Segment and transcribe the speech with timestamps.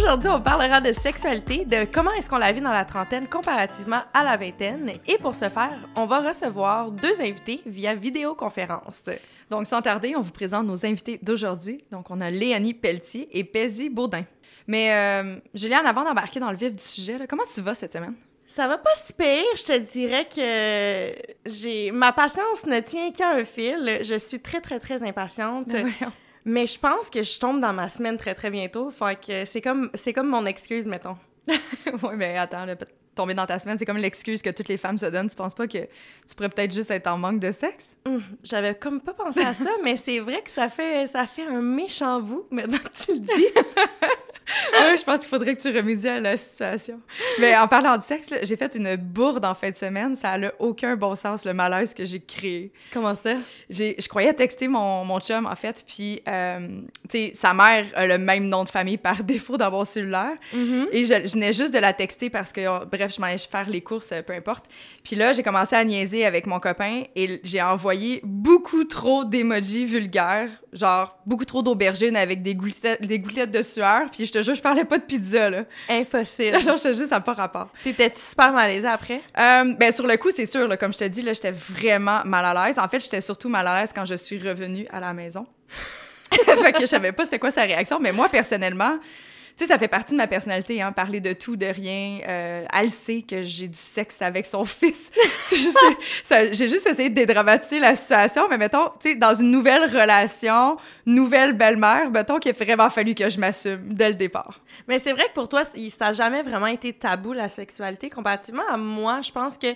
[0.00, 4.00] Aujourd'hui, on parlera de sexualité, de comment est-ce qu'on la vit dans la trentaine comparativement
[4.14, 4.92] à la vingtaine.
[5.06, 9.02] Et pour ce faire, on va recevoir deux invités via vidéoconférence.
[9.50, 11.84] Donc sans tarder, on vous présente nos invités d'aujourd'hui.
[11.92, 14.24] Donc on a Léonie Pelletier et Paisy Baudin.
[14.66, 17.92] Mais euh, Juliane, avant d'embarquer dans le vif du sujet, là, comment tu vas cette
[17.92, 18.14] semaine?
[18.46, 23.32] Ça va pas si pire, je te dirais que j'ai ma patience ne tient qu'à
[23.32, 23.98] un fil.
[24.00, 25.68] Je suis très très très impatiente.
[26.44, 28.90] Mais je pense que je tombe dans ma semaine très très bientôt.
[28.90, 31.16] Fait que c'est comme c'est comme mon excuse, mettons.
[31.48, 34.76] oui, mais attends, là, peut- tomber dans ta semaine, c'est comme l'excuse que toutes les
[34.78, 35.28] femmes se donnent.
[35.28, 37.96] Tu penses pas que tu pourrais peut-être juste être en manque de sexe?
[38.06, 41.44] Hum, J'avais comme pas pensé à ça, mais c'est vrai que ça fait ça fait
[41.44, 43.46] un méchant bout maintenant que tu le dis.
[44.72, 47.00] oui, je pense qu'il faudrait que tu remédies à la situation.
[47.38, 50.16] Mais en parlant de sexe, j'ai fait une bourde en fin de semaine.
[50.16, 52.72] Ça n'a aucun bon sens, le malaise que j'ai créé.
[52.92, 53.34] Comment ça?
[53.68, 58.06] Je croyais texter mon, mon chum, en fait, puis, euh, tu sais, sa mère a
[58.06, 60.36] le même nom de famille par défaut dans mon cellulaire.
[60.92, 63.68] Et je, je venais juste de la texter parce que, bref, je m'en allais faire
[63.68, 64.66] les courses, peu importe.
[65.04, 69.84] Puis là, j'ai commencé à niaiser avec mon copain et j'ai envoyé beaucoup trop d'emojis
[69.84, 74.10] vulgaires, genre beaucoup trop d'aubergines avec des gouttelettes, des gouttelettes de sueur.
[74.10, 75.64] Puis je te jure, je parlais pas de pizza, là.
[75.88, 76.56] Impossible.
[76.62, 77.68] Alors, je te jure, ça n'a pas rapport.
[77.82, 79.22] T'étais super malaisée après?
[79.38, 82.20] Euh, ben, sur le coup, c'est sûr, là, comme je te dis, là, j'étais vraiment
[82.24, 82.78] mal à l'aise.
[82.78, 85.46] En fait, j'étais surtout mal à l'aise quand je suis revenue à la maison.
[86.32, 88.98] fait que je savais pas c'était quoi sa réaction, mais moi, personnellement,
[89.64, 92.20] sais, ça fait partie de ma personnalité, hein, parler de tout, de rien.
[92.26, 95.10] Euh, elle sait que j'ai du sexe avec son fils.
[96.52, 100.76] J'ai juste essayé de dédramatiser la situation, mais mettons, tu sais, dans une nouvelle relation,
[101.06, 104.60] nouvelle belle-mère, mettons qu'il a vraiment fallu que je m'assume dès le départ.
[104.88, 108.10] Mais c'est vrai que pour toi, ça n'a jamais vraiment été tabou, la sexualité.
[108.10, 109.68] Comparativement à moi, je pense que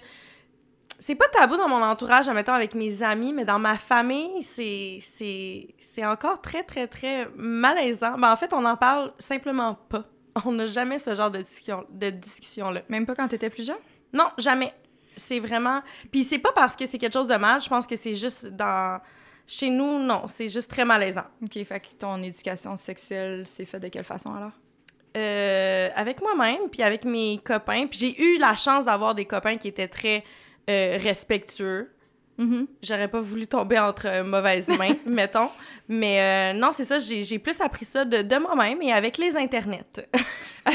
[0.98, 4.98] c'est pas tabou dans mon entourage, admettons, avec mes amis, mais dans ma famille, c'est,
[5.00, 8.16] c'est, c'est encore très, très, très malaisant.
[8.18, 10.04] Ben, en fait, on n'en parle simplement pas.
[10.44, 12.82] On n'a jamais ce genre de, discussion, de discussion-là.
[12.88, 13.76] Même pas quand t'étais plus jeune?
[14.12, 14.72] Non, jamais.
[15.16, 15.80] C'est vraiment...
[16.10, 18.46] Puis c'est pas parce que c'est quelque chose de mal, je pense que c'est juste
[18.46, 19.00] dans...
[19.46, 21.24] Chez nous, non, c'est juste très malaisant.
[21.42, 24.52] OK, fait que ton éducation sexuelle s'est faite de quelle façon alors?
[25.16, 27.86] Euh, avec moi-même, puis avec mes copains.
[27.86, 30.24] Puis j'ai eu la chance d'avoir des copains qui étaient très
[30.68, 31.90] euh, respectueux.
[32.36, 32.66] Mhm.
[32.82, 35.50] J'aurais pas voulu tomber entre euh, mauvaises mains, mettons.
[35.88, 39.18] Mais euh, non, c'est ça, j'ai j'ai plus appris ça de, de moi-même et avec
[39.18, 40.08] les internets.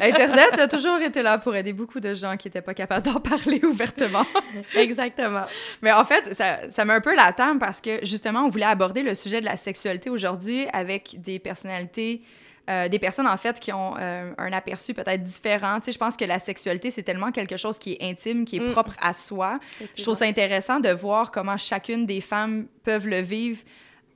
[0.00, 3.20] Internet a toujours été là pour aider beaucoup de gens qui n'étaient pas capables d'en
[3.20, 4.26] parler ouvertement.
[4.74, 5.46] Exactement.
[5.80, 8.66] Mais en fait, ça, ça met un peu la table parce que justement, on voulait
[8.66, 12.20] aborder le sujet de la sexualité aujourd'hui avec des personnalités,
[12.70, 15.80] euh, des personnes en fait qui ont euh, un aperçu peut-être différent.
[15.80, 18.56] Tu sais, je pense que la sexualité, c'est tellement quelque chose qui est intime, qui
[18.56, 18.72] est Mm.
[18.72, 19.58] propre à soi.
[19.96, 23.58] Je trouve ça intéressant de voir comment chacune des femmes peuvent le vivre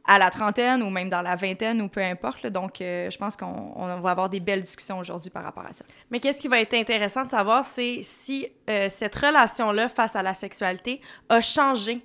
[0.07, 2.43] à la trentaine ou même dans la vingtaine ou peu importe.
[2.43, 2.51] là.
[2.51, 5.73] Donc, euh, je pense qu'on on va avoir des belles discussions aujourd'hui par rapport à
[5.73, 5.85] ça.
[6.11, 10.23] Mais qu'est-ce qui va être intéressant de savoir, c'est si euh, cette relation-là face à
[10.23, 11.01] la sexualité
[11.31, 12.05] a changé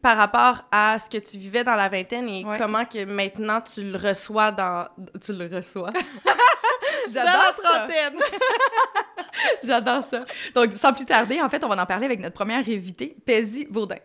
[0.00, 2.58] par rapport à ce que tu vivais dans la vingtaine et Ouais.
[2.58, 4.86] comment que maintenant tu le reçois dans...
[5.24, 5.90] Tu le reçois?
[7.12, 7.62] J'adore ça.
[7.86, 8.18] trentaine!
[9.64, 10.24] J'adore ça.
[10.54, 13.66] Donc, sans plus tarder, en fait, on va en parler avec notre première invitée, Paisy
[13.68, 13.96] Baudin.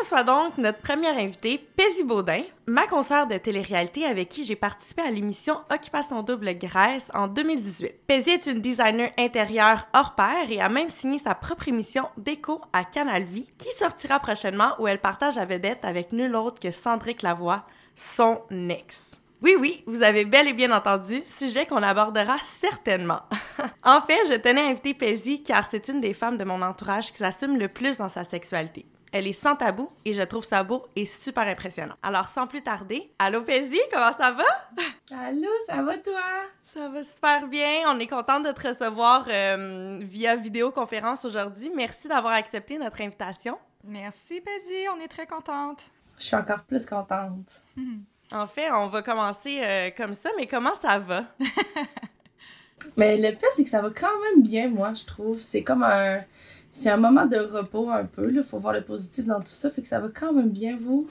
[0.00, 5.02] Reçoit donc notre première invitée, Paisy Baudin, ma consoeur de télé-réalité avec qui j'ai participé
[5.02, 8.06] à l'émission Occupation Double Grèce en 2018.
[8.06, 12.60] Paisy est une designer intérieure hors pair et a même signé sa propre émission d'écho
[12.72, 16.72] à Canal Vie qui sortira prochainement où elle partage la vedette avec nul autre que
[16.72, 19.02] Cendric Lavoie, son ex.
[19.42, 23.20] Oui, oui, vous avez bel et bien entendu, sujet qu'on abordera certainement.
[23.84, 27.12] en fait, je tenais à inviter Paisy car c'est une des femmes de mon entourage
[27.12, 28.86] qui s'assume le plus dans sa sexualité.
[29.12, 31.94] Elle est sans tabou et je trouve ça beau et super impressionnant.
[32.02, 34.44] Alors, sans plus tarder, allô Paisy, comment ça va?
[35.10, 36.20] Allô, ça va toi?
[36.74, 37.84] Ça va super bien.
[37.86, 41.70] On est contente de te recevoir euh, via vidéoconférence aujourd'hui.
[41.74, 43.58] Merci d'avoir accepté notre invitation.
[43.84, 44.86] Merci, Paisy.
[44.94, 45.86] On est très contente.
[46.18, 47.62] Je suis encore plus contente.
[48.32, 51.24] En fait, on va commencer euh, comme ça, mais comment ça va?
[52.96, 55.40] Mais le pire, c'est que ça va quand même bien, moi, je trouve.
[55.40, 56.20] C'est comme un.
[56.78, 58.42] C'est un moment de repos un peu, là.
[58.42, 59.70] Faut voir le positif dans tout ça.
[59.70, 61.08] Fait que ça va quand même bien, vous?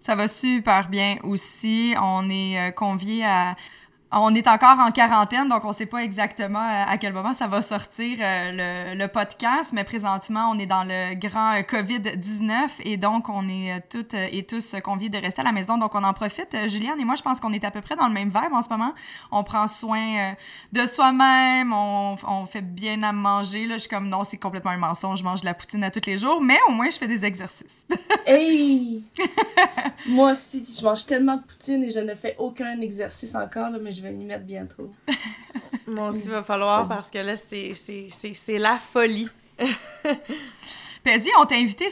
[0.00, 1.94] Ça va super bien aussi.
[2.02, 3.54] On est euh, conviés à
[4.10, 7.34] on est encore en quarantaine, donc on ne sait pas exactement euh, à quel moment
[7.34, 12.68] ça va sortir euh, le, podcast, mais présentement, on est dans le grand euh, COVID-19
[12.84, 15.76] et donc on est toutes et tous conviés de rester à la maison.
[15.76, 16.56] Donc on en profite.
[16.68, 18.62] Juliane et moi, je pense qu'on est à peu près dans le même vibe en
[18.62, 18.94] ce moment.
[19.30, 20.34] On prend soin
[20.72, 23.66] de soi-même, on, fait bien à manger.
[23.66, 25.90] Là, je suis comme, non, c'est complètement un mensonge, je mange de la poutine à
[25.90, 27.86] tous les jours, mais au moins, je fais des exercices.
[28.26, 29.02] hey!
[30.06, 34.02] moi aussi, je mange tellement de poutine et je ne fais aucun exercice encore, je
[34.02, 34.92] vais m'y mettre bientôt.
[35.86, 39.28] Moi aussi, il va falloir parce que là, c'est la folie.
[41.02, 41.86] Paisy, on t'a invité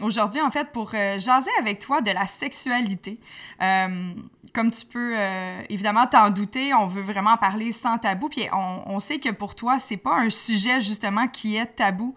[0.00, 3.20] aujourd'hui, en fait, pour euh, jaser avec toi de la sexualité.
[3.60, 4.14] Euh,
[4.54, 8.28] comme tu peux euh, évidemment t'en douter, on veut vraiment parler sans tabou.
[8.28, 12.14] Puis on, on sait que pour toi, c'est pas un sujet justement qui est tabou.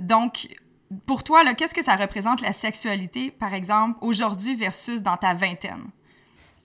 [0.00, 0.48] donc,
[1.06, 5.90] pour toi, qu'est-ce que ça représente la sexualité, par exemple, aujourd'hui versus dans ta vingtaine?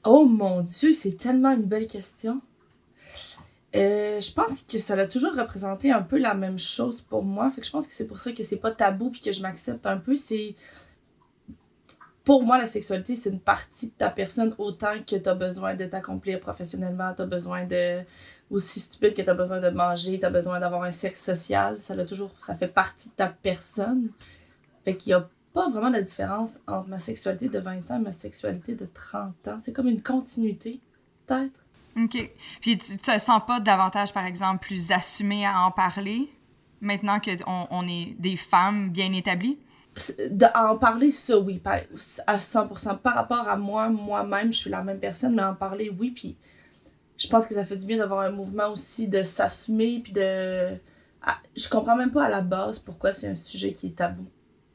[0.06, 2.42] Oh mon Dieu, c'est tellement une belle question.
[3.76, 7.50] Euh, je pense que ça a toujours représenté un peu la même chose pour moi.
[7.52, 9.42] Fait que je pense que c'est pour ça que c'est pas tabou puis que je
[9.42, 10.16] m'accepte un peu.
[10.16, 10.56] C'est
[12.24, 15.74] pour moi la sexualité c'est une partie de ta personne autant que tu as besoin
[15.76, 18.02] de t'accomplir professionnellement, tu as besoin de
[18.52, 21.82] aussi stupide que tu as besoin de manger, tu as besoin d'avoir un sexe social,
[21.82, 24.10] ça a toujours ça fait partie de ta personne.
[24.84, 25.28] Fait qu'il y a
[25.60, 29.48] pas vraiment de différence entre ma sexualité de 20 ans et ma sexualité de 30
[29.50, 29.58] ans.
[29.62, 30.80] C'est comme une continuité,
[31.28, 31.66] peut-être.
[31.98, 32.32] OK.
[32.62, 36.32] Puis tu te sens pas davantage, par exemple, plus assumé à en parler
[36.80, 39.58] maintenant qu'on on est des femmes bien établies?
[40.32, 43.00] De, à en parler, ça, oui, à 100%.
[43.00, 46.12] Par rapport à moi, moi-même, je suis la même personne, mais en parler, oui.
[46.12, 46.38] Puis
[47.18, 50.78] je pense que ça fait du bien d'avoir un mouvement aussi de s'assumer, puis de...
[51.22, 54.26] Ah, je comprends même pas à la base pourquoi c'est un sujet qui est tabou.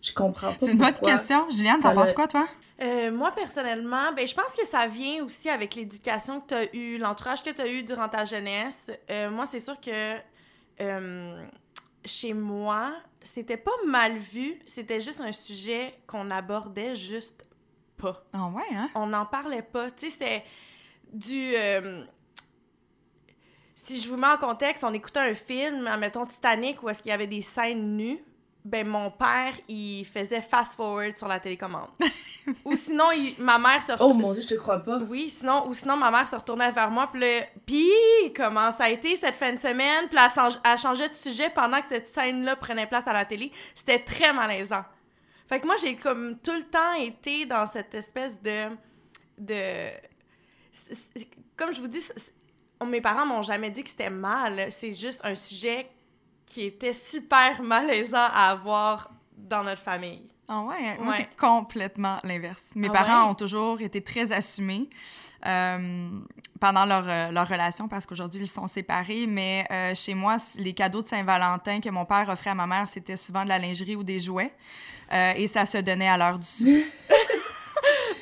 [0.05, 0.57] Je comprends pas.
[0.61, 1.51] C'est une bonne question.
[1.51, 2.47] Juliane, t'en penses quoi, toi?
[2.83, 6.75] Euh, moi, personnellement, ben, je pense que ça vient aussi avec l'éducation que tu as
[6.75, 8.91] eue, l'entourage que tu as eu durant ta jeunesse.
[9.11, 10.17] Euh, moi, c'est sûr que
[10.81, 11.47] euh,
[12.05, 12.93] chez moi,
[13.23, 17.45] c'était pas mal vu, c'était juste un sujet qu'on abordait juste
[17.97, 18.25] pas.
[18.35, 18.91] Ah ouais, hein?
[18.97, 19.91] On n'en parlait pas.
[19.91, 20.45] Tu sais, c'est
[21.13, 21.55] du
[23.77, 27.11] si je vous mets en contexte, on écoutait un film, mettons Titanic, où est-ce qu'il
[27.11, 28.25] y avait des scènes nues
[28.65, 31.91] ben mon père, il faisait fast-forward sur la télécommande.
[32.65, 33.05] ou sinon,
[33.39, 34.15] ma mère se retournait...
[34.15, 35.01] Oh mon Dieu, je te crois pas.
[35.01, 38.89] Oui, sinon, ou sinon, ma mère se retournait vers moi, puis Puis, comment ça a
[38.89, 40.09] été cette fin de semaine?
[40.09, 43.53] Puis elle, changeait de sujet pendant que cette scène-là prenait place à la télé.
[43.75, 44.85] C'était très malaisant.
[45.47, 48.69] Fait que moi, j'ai comme tout le temps été dans cette espèce de...
[49.37, 49.91] de...
[51.55, 52.03] Comme je vous dis,
[52.83, 54.73] mes parents m'ont jamais dit que c'était mal.
[54.73, 55.91] C'est juste un sujet
[56.47, 60.23] qui était super malaisant à avoir dans notre famille.
[60.47, 62.73] Ah ouais, moi c'est complètement l'inverse.
[62.75, 64.91] Mes ah parents ont toujours été très assumés
[65.47, 66.11] euh,
[66.61, 70.75] pendant leur, euh, leur, relation parce qu'aujourd'hui ils sont séparés, mais euh, chez moi, les
[70.75, 73.97] cadeaux de Saint-Valentin que mon père offrait à ma mère, c'était souvent de la lingerie
[73.97, 74.53] ou des jouets
[75.37, 76.85] et ça se donnait à l'heure du souper.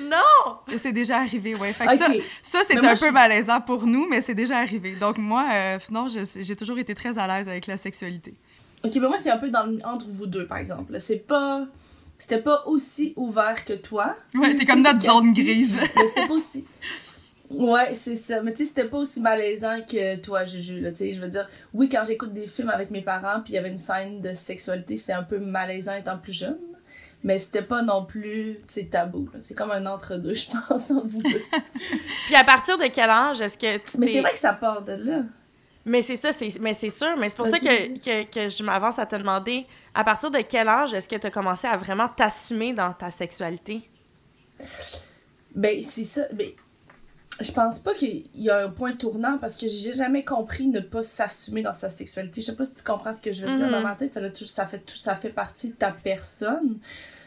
[0.02, 0.76] non!
[0.78, 1.68] C'est déjà arrivé, oui.
[1.76, 2.06] Ça,
[2.42, 4.94] ça c'est un peu malaisant pour nous, mais c'est déjà arrivé.
[4.94, 8.34] Donc, moi, euh, non, j'ai toujours été très à l'aise avec la sexualité.
[8.84, 10.98] Ok, mais moi, c'est un peu dans, entre vous deux, par exemple.
[10.98, 11.66] C'est pas.
[12.18, 14.16] C'était pas aussi ouvert que toi.
[14.34, 15.76] Ouais, t'es comme notre zone grise.
[15.96, 16.64] mais c'était pas aussi.
[17.50, 18.42] Ouais, c'est ça.
[18.42, 20.80] Mais tu sais, c'était pas aussi malaisant que toi, Juju.
[20.80, 23.58] Là, je veux dire, oui, quand j'écoute des films avec mes parents, puis il y
[23.58, 26.58] avait une scène de sexualité, c'était un peu malaisant étant plus jeune
[27.24, 31.06] mais c'était pas non plus c'est tabou c'est comme un entre deux je pense entre
[31.06, 31.42] vous deux
[32.26, 34.82] puis à partir de quel âge est-ce que tu mais c'est vrai que ça part
[34.82, 35.22] de là
[35.84, 38.62] mais c'est ça c'est mais c'est sûr mais c'est pour ça que, que, que, je
[38.62, 41.76] m'avance à te demander à partir de quel âge est-ce que tu as commencé à
[41.76, 43.88] vraiment t'assumer dans ta sexualité?
[45.54, 46.50] Ben c'est ça ben
[47.40, 50.80] je pense pas qu'il y a un point tournant parce que j'ai jamais compris ne
[50.80, 52.40] pas s'assumer dans sa sexualité.
[52.40, 53.70] Je sais pas si tu comprends ce que je veux dire.
[53.70, 53.82] Dans mm-hmm.
[53.82, 56.78] ma tête, ça, ça, fait, ça fait partie de ta personne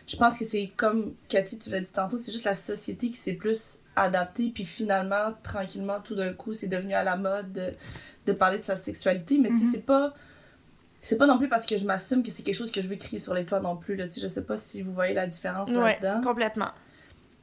[0.08, 3.18] je pense que c'est comme Cathy, tu l'as dit tantôt, c'est juste la société qui
[3.18, 7.72] s'est plus adaptée, puis finalement, tranquillement, tout d'un coup, c'est devenu à la mode de,
[8.26, 9.38] de, parler de sa sexualité.
[9.40, 9.72] Mais tu sais, mhm.
[9.72, 10.14] c'est pas.
[11.02, 12.96] C'est pas non plus parce que je m'assume que c'est quelque chose que je veux
[12.96, 13.96] crier sur les toits non plus.
[13.96, 14.06] Là.
[14.08, 16.22] Je sais pas si vous voyez la différence là-dedans.
[16.22, 16.72] complètement.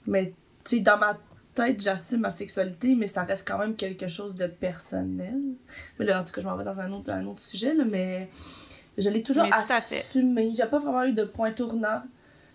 [0.09, 1.16] Mais tu sais, dans ma
[1.54, 5.38] tête, j'assume ma sexualité, mais ça reste quand même quelque chose de personnel.
[5.99, 7.85] Mais là, en tout cas, je m'en vais dans un autre, un autre sujet, là,
[7.88, 8.28] mais
[8.99, 10.52] je l'ai toujours assumé.
[10.57, 12.02] J'ai pas vraiment eu de point tournant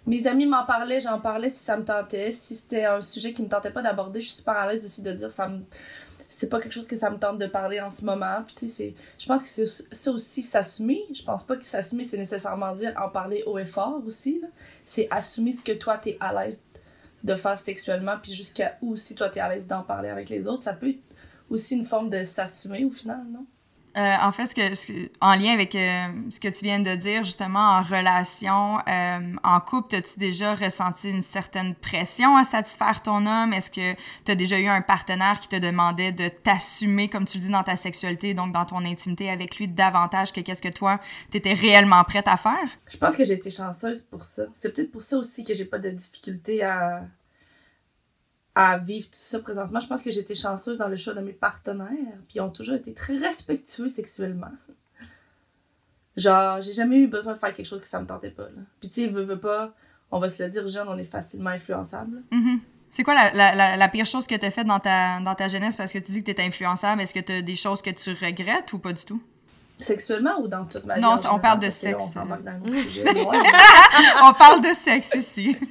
[0.07, 2.31] mes amis m'en parlaient, j'en parlais si ça me tentait.
[2.31, 5.03] Si c'était un sujet qui me tentait pas d'aborder, je suis super à l'aise aussi
[5.03, 5.61] de dire ça me
[6.29, 8.43] c'est pas quelque chose que ça me tente de parler en ce moment.
[8.55, 11.03] Puis c'est je pense que c'est ça aussi s'assumer.
[11.13, 14.47] Je pense pas que s'assumer c'est nécessairement dire en parler haut et fort aussi là.
[14.85, 16.63] C'est assumer ce que toi t'es à l'aise
[17.23, 20.47] de faire sexuellement puis jusqu'à où aussi toi t'es à l'aise d'en parler avec les
[20.47, 21.01] autres, ça peut être
[21.49, 23.45] aussi une forme de s'assumer au final, non?
[23.97, 27.23] Euh, en fait, ce que, en lien avec euh, ce que tu viens de dire,
[27.23, 33.25] justement, en relation, euh, en couple, as-tu déjà ressenti une certaine pression à satisfaire ton
[33.25, 33.53] homme?
[33.53, 37.39] Est-ce que tu as déjà eu un partenaire qui te demandait de t'assumer, comme tu
[37.39, 40.99] dis, dans ta sexualité, donc dans ton intimité avec lui, davantage que qu'est-ce que toi,
[41.31, 42.69] tu étais réellement prête à faire?
[42.87, 44.43] Je pense que j'ai été chanceuse pour ça.
[44.55, 47.01] C'est peut-être pour ça aussi que j'ai pas de difficulté à
[48.59, 49.79] à vivre tout ça présentement.
[49.79, 52.73] Je pense que été chanceuse dans le choix de mes partenaires, puis ils ont toujours
[52.73, 54.49] été très respectueux sexuellement.
[56.15, 58.45] Genre, j'ai jamais eu besoin de faire quelque chose que ça me tentait pas.
[58.45, 58.63] Là.
[58.79, 59.75] Puis tu sais, veut pas,
[60.09, 62.23] on va se le dire jeune, on est facilement influençable.
[62.31, 62.59] Mhm.
[62.89, 65.47] C'est quoi la, la, la, pire chose que tu as faite dans ta, dans ta
[65.49, 66.99] jeunesse parce que tu dis que es influençable?
[66.99, 69.21] Est-ce que tu as des choses que tu regrettes ou pas du tout?
[69.79, 71.01] Sexuellement ou dans toute ma vie?
[71.01, 72.03] Non, on général, parle de que là, sexe.
[72.15, 73.03] on dans sujet.
[73.25, 73.37] Ouais.
[74.23, 75.55] On parle de sexe ici.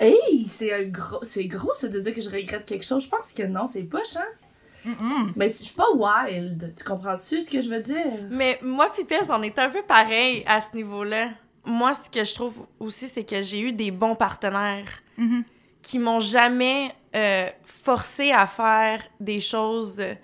[0.00, 3.04] Hey, c'est un gros, c'est gros ça de dire que je regrette quelque chose.
[3.04, 4.24] Je pense que non, c'est poche, hein?
[4.86, 5.32] Mm-mm.
[5.36, 6.72] Mais je suis pas wild.
[6.76, 8.06] Tu comprends-tu ce que je veux dire?
[8.30, 11.28] Mais moi, Pez, on est un peu pareil à ce niveau-là.
[11.64, 15.42] Moi, ce que je trouve aussi, c'est que j'ai eu des bons partenaires Mhm.
[15.82, 20.14] qui m'ont jamais euh, forcé à faire des choses euh,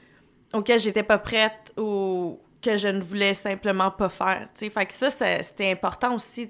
[0.52, 4.48] auxquelles j'étais pas prête ou que je ne voulais simplement pas faire.
[4.54, 4.70] tu sais.
[4.70, 6.48] Fait que ça, c'était important aussi,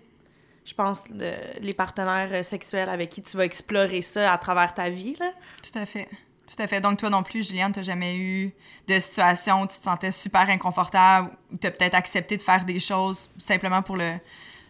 [0.64, 4.74] je pense, de- les partenaires euh, sexuels avec qui tu vas explorer ça à travers
[4.74, 5.16] ta vie.
[5.18, 5.32] Là.
[5.62, 6.08] Tout à fait.
[6.46, 6.80] Tout à fait.
[6.80, 8.52] Donc, toi non plus, Juliane, t'as jamais eu
[8.86, 12.78] de situation où tu te sentais super inconfortable, où t'as peut-être accepté de faire des
[12.80, 14.12] choses simplement pour le,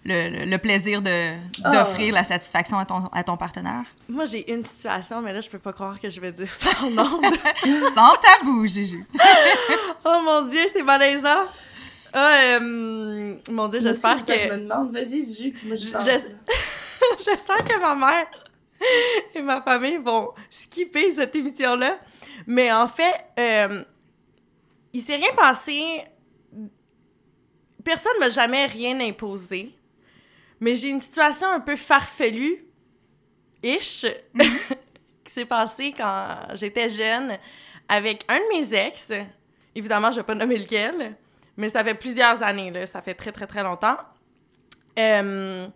[0.05, 1.33] le, plaisir de,
[1.73, 3.85] d'offrir la satisfaction à ton, à ton partenaire?
[4.09, 6.71] Moi, j'ai une situation, mais là, je peux pas croire que je vais dire ça
[6.83, 7.25] en ondes.
[7.95, 9.03] Sans tabou, Gigi.
[10.05, 11.45] Oh mon dieu, c'est malaisant!
[12.13, 14.49] Ah, euh, mon dieu, j'espère c'est ça que.
[14.49, 14.93] je me demande.
[14.93, 16.05] Vas-y, Juju, moi, je pense.
[16.05, 16.11] je-
[17.19, 18.27] je sens que ma mère
[19.35, 21.99] et ma famille vont skipper cette émission-là.
[22.47, 23.83] Mais en fait, euh,
[24.93, 26.05] il s'est rien passé.
[27.83, 29.75] Personne m'a jamais rien imposé.
[30.65, 32.65] Mais j'ai une situation un peu farfelue,
[33.63, 34.07] ish,
[35.25, 37.37] qui s'est passée quand j'étais jeune
[37.87, 39.13] avec un de mes ex.
[39.75, 41.19] Évidemment, je vais pas nommer lequel,
[41.59, 42.87] mais ça fait plusieurs années, là.
[42.87, 43.99] Ça fait très, très, très longtemps.
[44.99, 45.67] Euh,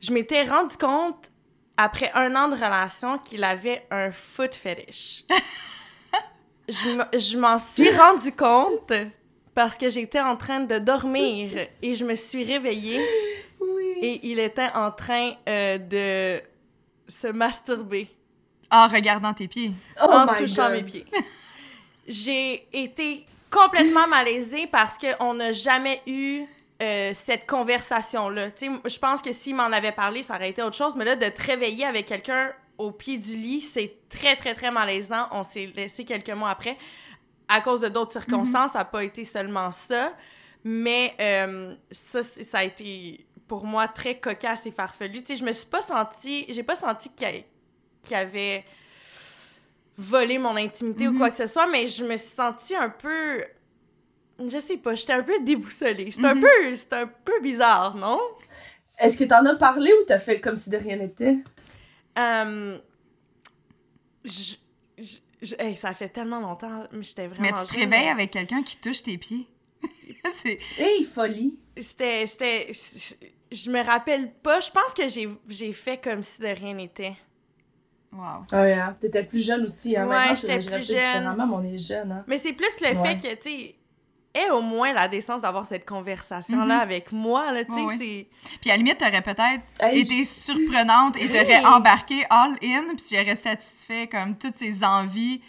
[0.00, 1.30] je m'étais rendu compte,
[1.76, 5.26] après un an de relation, qu'il avait un foot fetish.
[6.70, 8.94] je m'en suis rendu compte
[9.54, 13.02] parce que j'étais en train de dormir et je me suis réveillée.
[14.04, 16.42] Et il était en train euh, de
[17.08, 18.08] se masturber
[18.70, 19.72] En regardant tes pieds.
[20.02, 20.72] Oh en my touchant God.
[20.72, 21.06] mes pieds.
[22.06, 26.44] J'ai été complètement malaisée parce qu'on n'a jamais eu
[26.82, 28.50] euh, cette conversation-là.
[28.50, 31.06] Tu sais, je pense que s'il m'en avait parlé, ça aurait été autre chose, mais
[31.06, 35.28] là, de te réveiller avec quelqu'un au pied du lit, c'est très, très, très malaisant.
[35.30, 36.76] On s'est laissé quelques mois après.
[37.48, 40.12] À cause de d'autres circonstances, ça n'a pas été seulement ça,
[40.62, 45.22] mais euh, ça, ça a été pour moi très cocasse et farfelu.
[45.22, 47.44] Tu sais, je me suis pas sentie, j'ai pas senti qu'il
[48.10, 48.64] y avait
[49.96, 51.14] volé mon intimité Mhm.
[51.14, 53.44] ou quoi que ce soit, mais je me suis sentie un peu.
[54.40, 56.10] Je sais pas, j'étais un peu déboussolée.
[56.10, 56.40] C'est un Mhm.
[56.42, 56.74] peu.
[56.74, 58.18] C'est un peu bizarre, non?
[58.98, 61.36] Est-ce que t'en as parlé ou t'as fait comme si de rien n'était?
[62.18, 62.78] Euh,
[64.24, 64.54] je-
[64.98, 67.42] je- je- hey, ça fait tellement longtemps, mais j'étais vraiment.
[67.42, 69.46] Mais tu te réveilles avec quelqu'un qui touche tes pieds.
[70.30, 70.58] c'est...
[70.78, 71.58] Hey, folie!
[71.76, 72.26] C'était.
[72.26, 72.72] c'était
[73.52, 74.60] je me rappelle pas.
[74.60, 77.14] Je pense que j'ai j'ai fait comme si de rien n'était.
[78.12, 78.44] Wow.
[78.52, 78.96] Ah ouais, hein.
[79.00, 80.04] T'étais plus jeune aussi, hein.
[80.06, 81.34] Ouais, Maintenant, j'étais je plus jeune.
[81.36, 82.24] mais on est jeune, hein.
[82.28, 83.16] Mais c'est plus le Ouais.
[83.18, 83.74] fait que, tu sais,
[84.34, 86.80] aie au moins la décence d'avoir cette conversation-là Mhm.
[86.80, 87.96] avec moi, là, tu sais, Ouais, ouais.
[87.98, 88.58] c'est...
[88.60, 93.04] Puis à la limite, t'aurais peut-être Hey, été surprenante et t'aurais embarqué all in, puis
[93.08, 95.40] tu aurais satisfait comme toutes ses envies.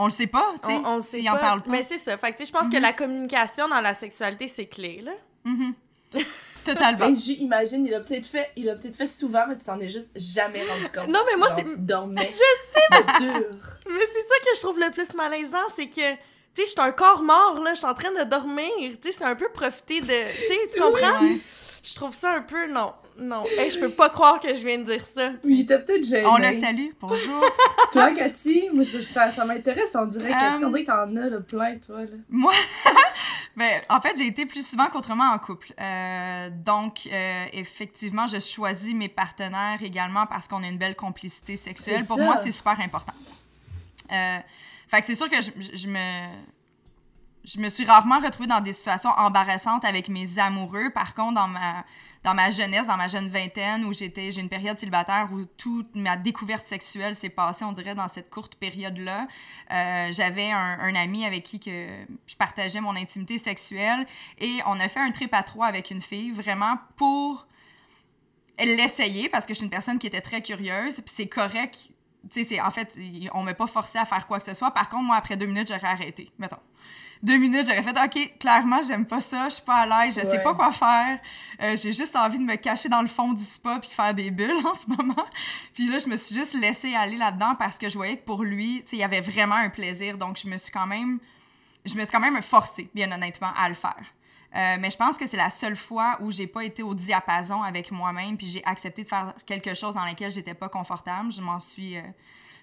[0.00, 1.70] On le sait pas, tu sais, On, on le sait s'il en parle pas.
[1.70, 2.16] Mais c'est ça.
[2.16, 2.82] Fait que, tu sais, je pense que Mhm.
[2.82, 5.12] la communication dans la sexualité, c'est clé, là.
[5.44, 5.74] Mhm.
[6.64, 7.06] Totalement.
[7.06, 9.80] Hey, Ju, imagine, il a peut-être fait, il a peut-être fait souvent, mais tu t'en
[9.80, 11.08] es juste jamais rendu compte.
[11.08, 11.64] Non, mais moi, c'est...
[11.64, 12.28] Tu dormais.
[12.30, 13.46] Je sais, mais dur.
[13.88, 16.18] Mais c'est ça que je trouve le plus malaisant, c'est que, tu
[16.54, 18.68] sais, je suis un corps mort, là, je suis en train de dormir,
[19.00, 20.06] tu sais, c'est un peu profiter de...
[20.06, 21.22] Tu sais, tu comprends?
[21.22, 21.38] Ouais.
[21.82, 22.66] Je trouve ça un peu...
[22.66, 23.44] Non, non.
[23.58, 25.30] Hey, je peux pas croire que je viens de dire ça.
[25.44, 26.26] Oui, il était peut-être gêné.
[26.26, 26.88] On le salue.
[27.00, 27.44] Bonjour.
[27.92, 31.16] Toi, Cathy, moi, je- je- ça m'intéresse, on dirait, Cathy, Um, on dirait que t'en
[31.16, 32.16] as, là, plein, toi, là.
[32.28, 32.52] Moi,
[33.56, 35.72] Ben, en fait, j'ai été plus souvent qu'autrement en couple.
[35.80, 41.56] Euh, donc, euh, effectivement, je choisis mes partenaires également parce qu'on a une belle complicité
[41.56, 42.04] sexuelle.
[42.06, 42.24] Pour ça.
[42.24, 43.14] moi, c'est super important.
[44.12, 44.38] Euh,
[44.88, 46.28] fait que c'est sûr que je, je- je me...
[47.50, 50.90] Je me suis rarement retrouvée dans des situations embarrassantes avec mes amoureux.
[50.90, 51.82] Par contre, dans ma,
[52.22, 55.94] dans ma jeunesse, dans ma jeune vingtaine, où j'étais, j'ai une période célibataire où toute
[55.94, 59.28] ma découverte sexuelle s'est passée, on dirait, dans cette courte période-là.
[59.70, 61.86] Euh, j'avais un, ami avec qui que
[62.26, 64.06] je partageais mon intimité sexuelle
[64.38, 67.46] et on a fait un trip à trois avec une fille, vraiment pour
[68.58, 71.92] l'essayer, parce que je suis une personne qui était très curieuse, puis c'est correct.
[72.30, 72.98] Tu sais, en fait,
[73.32, 74.72] on m'a pas forcé à faire quoi que ce soit.
[74.72, 76.58] Par contre, moi, après deux minutes, j'aurais arrêté, mettons
[77.22, 80.20] deux minutes, j'aurais fait OK, clairement, j'aime pas ça, je suis pas à l'aise, je
[80.24, 80.42] sais Ouais.
[80.42, 81.18] pas quoi faire.
[81.60, 84.30] Euh, j'ai juste envie de me cacher dans le fond du spa puis faire des
[84.30, 85.26] bulles en ce moment.
[85.74, 88.44] Puis là, je me suis juste laissée aller là-dedans parce que je voyais que pour
[88.44, 90.16] lui, tu sais, il y avait vraiment un plaisir.
[90.18, 91.18] Donc, je me suis quand même
[91.84, 93.94] je me suis quand même forcée, bien honnêtement, à le faire.
[94.54, 97.62] Euh, mais je pense que c'est la seule fois où j'ai pas été au diapason
[97.62, 101.30] avec moi-même puis j'ai accepté de faire quelque chose dans lequel j'étais pas confortable.
[101.32, 102.02] Je m'en suis euh,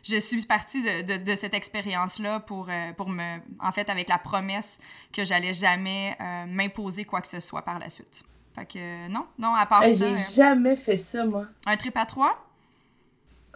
[0.07, 3.37] je suis partie de, de, de cette expérience-là pour, euh, pour me.
[3.59, 4.79] En fait, avec la promesse
[5.11, 8.23] que j'allais jamais euh, m'imposer quoi que ce soit par la suite.
[8.55, 11.45] Fait que euh, non, non, à part Hey, ça, j'ai euh, jamais fait ça, moi.
[11.65, 12.37] un trip à trois,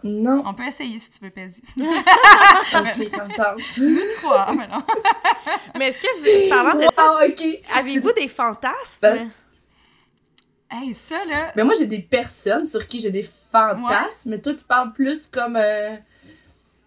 [0.02, 0.42] Non.
[0.44, 1.62] on peut essayer si tu veux, Paisy.
[1.78, 3.78] Ok, ça me tente.
[3.78, 4.82] Nous trois, mais non.
[5.78, 7.42] Mais est-ce que vous, parlant de ça, Wow, ok.
[7.74, 8.74] avez-vous des fantasmes?
[9.00, 9.30] Ben-
[10.72, 11.52] Hey, ça, là.
[11.56, 15.26] Mais moi, j'ai des personnes sur qui j'ai des fantasmes, mais toi, tu parles plus
[15.26, 15.56] comme.
[15.56, 15.96] euh,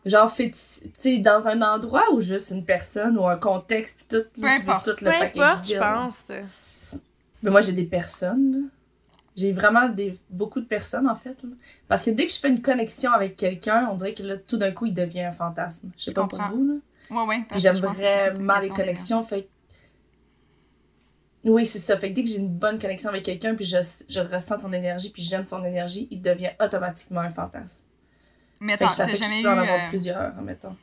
[0.05, 4.23] genre, féti- tu sais, dans un endroit ou juste une personne ou un contexte, tout,
[4.39, 4.85] Peu importe.
[4.85, 5.79] tout le Peu package importe, je deal.
[5.79, 7.01] pense.
[7.41, 8.51] Mais moi, j'ai des personnes.
[8.51, 8.57] là.
[9.35, 11.41] J'ai vraiment des, beaucoup de personnes, en fait.
[11.43, 11.49] là.
[11.87, 14.57] Parce que dès que je fais une connexion avec quelqu'un, on dirait que là, tout
[14.57, 15.89] d'un coup, il devient un fantasme.
[15.97, 16.49] Je sais Je pas comprends.
[16.49, 16.73] pour vous, là.
[17.09, 17.35] Ouais, ouais.
[17.37, 17.81] Puis parce que j'aime je
[18.37, 19.47] vraiment les connexions, fait que-
[21.45, 21.97] Oui, c'est ça.
[21.97, 24.71] Fait que dès que j'ai une bonne connexion avec quelqu'un, puis je, je ressens son
[24.71, 27.83] énergie, puis j'aime son énergie, il devient automatiquement un fantasme.
[28.63, 29.43] Mais Fait attends, que ça t'as fait que je jamais eu.
[29.43, 30.75] peux en avoir euh, plusieurs, mettons.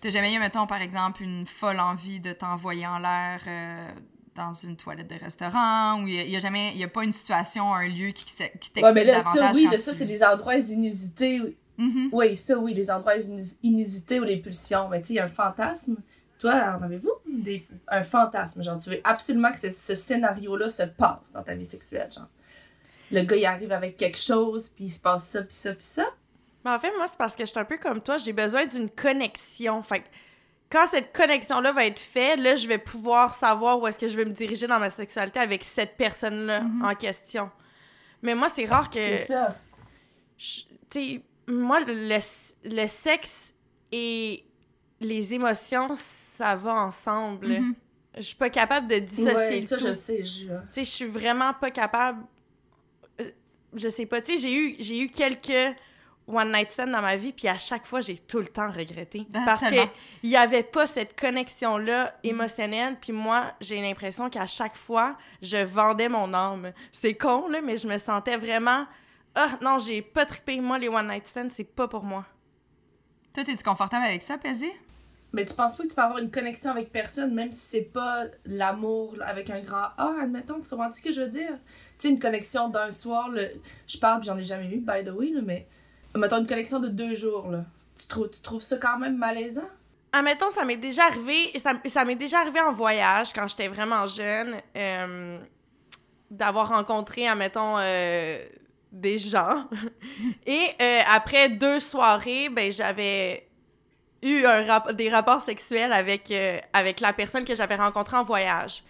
[0.00, 3.88] T'as jamais eu, mettons, par exemple, une folle envie de t'envoyer en l'air euh,
[4.36, 7.74] dans une toilette de restaurant ou il y, a- jamais, il a pas une situation,
[7.74, 11.40] un lieu qui, qui t'excite Ouais, mais là, ça, oui, ça, c'est les endroits inusités.
[11.40, 12.08] où- Mhm.
[12.12, 14.88] Oui, ça, oui, les endroits inus- inusités ou les pulsions.
[14.88, 15.96] Mais tu sais, il y a un fantasme.
[16.40, 17.64] Toi, en avez-vous des...
[17.88, 18.62] un fantasme?
[18.62, 22.28] Genre, tu veux absolument que ce, ce scénario-là se passe dans ta vie sexuelle, genre.
[23.10, 25.84] Le gars, il arrive avec quelque chose, puis il se passe ça, puis ça, puis
[25.84, 26.04] ça.
[26.64, 28.66] Mais en fait, moi, c'est parce que je suis un peu comme toi, j'ai besoin
[28.66, 29.80] d'une connexion.
[29.82, 30.06] Fait que
[30.70, 34.16] quand cette connexion-là va être faite, là, je vais pouvoir savoir où est-ce que je
[34.16, 36.84] vais me diriger dans ma sexualité avec cette personne-là Mhm.
[36.84, 37.50] en question.
[38.22, 38.98] Mais moi, c'est rare que...
[38.98, 39.56] C'est ça.
[40.36, 42.18] tu sais, moi, le,
[42.64, 43.54] le sexe
[43.92, 44.44] et
[45.00, 45.90] les émotions,
[46.36, 47.46] ça va ensemble.
[47.48, 47.74] Mhm.
[48.16, 49.86] Je suis pas capable de dissocier Ouais, ça, tout.
[49.86, 50.46] je sais, je...
[50.46, 52.24] Tu sais, je suis vraiment pas capable.
[53.20, 53.30] euh,
[53.74, 54.20] Je sais pas.
[54.20, 55.76] Tu sais, j'ai eu, j'ai eu quelques
[56.28, 59.26] one night stands dans ma vie, puis à chaque fois, j'ai tout le temps regretté.
[59.34, 59.90] Ah, parce que tellement.
[60.22, 65.56] il y avait pas cette connexion-là émotionnelle, puis moi, j'ai l'impression qu'à chaque fois, je
[65.56, 66.72] vendais mon âme.
[66.92, 68.86] C'est con, là, mais je me sentais vraiment.
[69.34, 70.60] Ah, non, j'ai pas trippé.
[70.60, 72.24] Moi, les one night stands, c'est pas pour moi.
[73.32, 74.70] Toi, t'es-tu confortable avec ça, Paisy?
[75.32, 77.82] Mais tu penses pas que tu peux avoir une connexion avec personne, même si c'est
[77.82, 81.52] pas l'amour avec un grand A, admettons, tu comprends ce que je veux dire?
[81.52, 81.58] Tu
[81.98, 83.50] sais, une connexion d'un soir, le...
[83.86, 85.68] je parle, puis j'en ai jamais eu, by the way, là, mais
[86.16, 87.64] mettons une connexion de deux jours, là.
[87.98, 89.68] Tu trouves, tu trouves ça quand même malaisant?
[90.12, 94.06] Admettons, ça m'est déjà arrivé, ça, ça m'est déjà arrivé en voyage quand j'étais vraiment
[94.06, 95.38] jeune, euh,
[96.30, 98.38] d'avoir rencontré, admettons, euh,
[98.90, 99.66] des gens.
[100.46, 103.46] Et euh, après deux soirées, ben, j'avais
[104.22, 106.32] eu un des rapports sexuels avec,
[106.72, 108.82] avec la personne que j'avais rencontrée en voyage.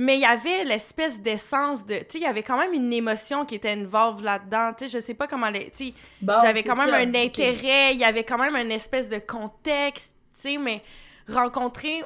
[0.00, 1.96] Mais il y avait l'espèce d'essence de...
[1.96, 4.72] Tu sais, il y avait quand même une émotion qui était involve là-dedans.
[4.78, 5.48] Tu sais, je sais pas comment...
[5.50, 6.96] les- Tu sais, Bon, j'avais quand même ça.
[6.98, 10.82] un intérêt, il y avait quand même une espèce de contexte, tu sais, mais
[11.28, 12.04] rencontrer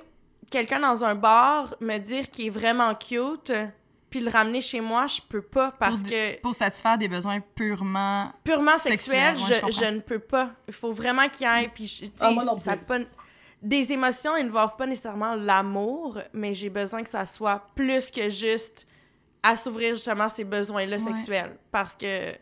[0.50, 3.52] quelqu'un dans un bar, me dire qu'il est vraiment cute,
[4.10, 7.40] puis le ramener chez moi, je peux pas parce Pour- que Pour satisfaire des besoins
[7.40, 8.32] purement...
[8.44, 10.50] purement Sexuel, sexuel, ouais, je je, ne peux pas.
[10.68, 12.84] Il faut vraiment qu'il y ait, puis je- tu sais, Ah, moi non ça plus.
[12.86, 12.98] pas-
[13.62, 18.28] des émotions ne involvent pas nécessairement l'amour, mais j'ai besoin que ça soit plus que
[18.28, 18.86] juste
[19.42, 21.04] à s'ouvrir justement ces besoins-là Ouais.
[21.14, 22.32] sexuels, parce que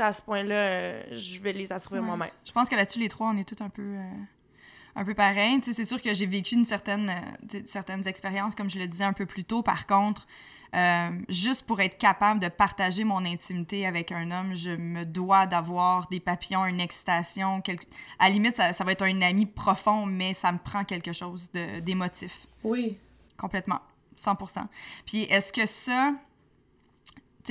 [0.00, 2.06] à ce point-là, euh, je vais les assouvir Ouais.
[2.06, 2.30] moi-même.
[2.44, 3.82] Je pense que là-dessus, les trois, on est tous un peu...
[3.82, 4.00] euh,
[5.00, 5.60] un peu pareil.
[5.62, 7.08] C'est sûr que j'ai vécu une certaine,
[7.54, 9.62] euh, certaines expériences, comme je le disais un peu plus tôt.
[9.62, 10.26] Par contre,
[10.74, 15.46] euh, juste pour être capable de partager mon intimité avec un homme, je me dois
[15.46, 17.60] d'avoir des papillons, une excitation.
[17.60, 17.86] quelque-
[18.18, 21.12] À la limite, ça, ça va être un ami profond, mais ça me prend quelque
[21.12, 22.46] chose de- d'émotif.
[22.64, 22.98] Oui.
[23.36, 23.80] Complètement.
[24.16, 24.66] 100%
[25.06, 26.12] Puis est-ce que ça,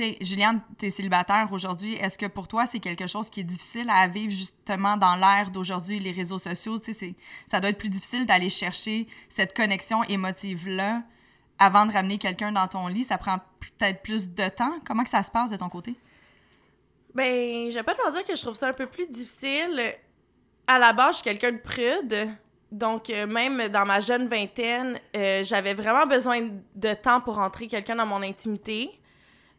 [0.02, 3.88] sais, Juliane, t'es célibataire aujourd'hui, est-ce que pour toi, c'est quelque chose qui est difficile
[3.90, 7.14] à vivre justement dans l'ère d'aujourd'hui, les réseaux sociaux, tu sais,
[7.46, 11.02] ça doit être plus difficile d'aller chercher cette connexion émotive-là
[11.58, 14.74] avant de ramener quelqu'un dans ton lit, ça prend peut-être plus de temps.
[14.86, 15.94] Comment que ça se passe de ton côté?
[17.14, 19.94] Ben, je vais pas te dire que je trouve ça un peu plus difficile.
[20.66, 22.30] À la base, je suis quelqu'un de prude.
[22.70, 27.66] Donc, euh, même dans ma jeune vingtaine, euh, j'avais vraiment besoin de temps pour rentrer
[27.66, 28.90] quelqu'un dans mon intimité.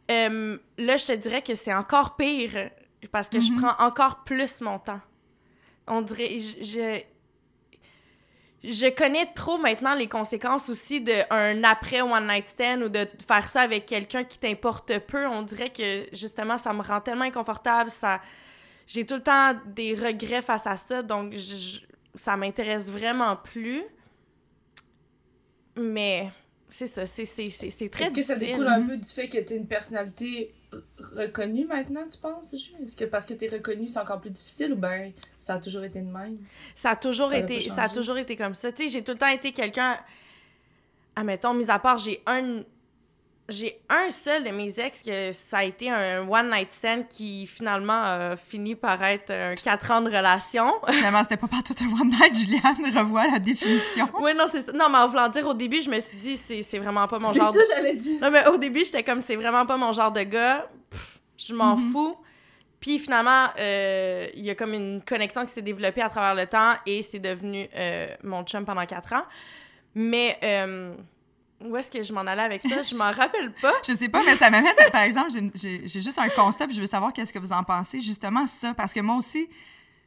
[0.10, 2.69] Euh, là, je te dirais que c'est encore pire
[3.12, 3.62] parce que je Mhm.
[3.62, 5.02] prends encore plus mon temps.
[5.88, 7.02] On dirait, je, je,
[8.63, 13.48] je connais trop maintenant les conséquences aussi d'un après one night stand ou de faire
[13.48, 15.26] ça avec quelqu'un qui t'importe peu.
[15.28, 17.89] On dirait que justement, ça me rend tellement inconfortable.
[17.89, 18.19] Ça,
[18.88, 21.80] j'ai tout le temps des regrets face à ça, donc je- je-
[22.15, 23.84] ça m'intéresse vraiment plus.
[25.76, 26.30] Mais
[26.69, 27.25] c'est ça, c'est,
[27.89, 30.53] très Est-ce que ça découle un peu du fait que t'es une personnalité
[31.15, 32.53] reconnue maintenant, tu penses?
[32.53, 35.84] Est-ce que parce que t'es reconnue, c'est encore plus difficile ou ben ça a toujours
[35.84, 36.38] été de même?
[36.75, 38.71] Ça a toujours Ça été, ça a toujours été comme ça.
[38.71, 39.97] Tu sais, j'ai tout le temps été quelqu'un.
[41.15, 42.62] Admettons, mis à part, j'ai un.
[43.49, 47.47] J'ai un seul de mes ex que ça a été un one night stand qui
[47.47, 50.73] finalement a fini par être un 4 ans de relation.
[50.89, 54.07] Finalement, c'était pas partout un one night, Juliane, revois la définition.
[54.19, 54.71] oui, non, c'est ça.
[54.71, 57.19] Non, mais en voulant dire, au début, je me suis dit, c'est c'est vraiment pas
[57.19, 57.65] mon C'est genre ça, de...
[57.73, 58.19] j'allais dire.
[58.21, 60.67] Non, mais au début, j'étais comme, c'est vraiment pas mon genre de gars.
[60.89, 61.91] Pff, je m'en Mhm.
[61.91, 62.15] fous.
[62.79, 66.45] Puis finalement, euh, il y a comme une connexion qui s'est développée à travers le
[66.45, 69.23] temps et c'est devenu euh, mon chum pendant quatre ans.
[69.95, 70.93] Mais euh,
[71.62, 72.82] où est-ce que je m'en allais avec ça?
[72.82, 73.74] Je m'en rappelle pas.
[73.88, 76.88] Je sais pas, mais ça m'amène, par exemple, j'ai- juste un constat, puis je veux
[76.88, 79.48] savoir qu'est-ce que vous en pensez, justement, ça, parce que moi aussi,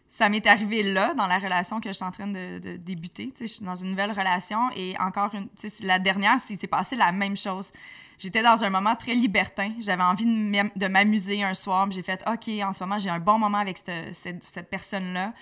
[0.08, 3.46] ça m'est arrivé là, dans la relation que je suis en train de, débuter, je
[3.46, 5.48] suis dans une nouvelle relation, et encore une,
[5.82, 7.70] la dernière, c'est passé la même chose.
[8.18, 12.02] J'étais dans un moment très libertin, j'avais envie de m'am- de m'amuser un soir, j'ai
[12.02, 15.32] fait, OK, en ce moment, j'ai un bon moment avec cette, cette, cette personne-là,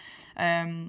[0.41, 0.87] Euh,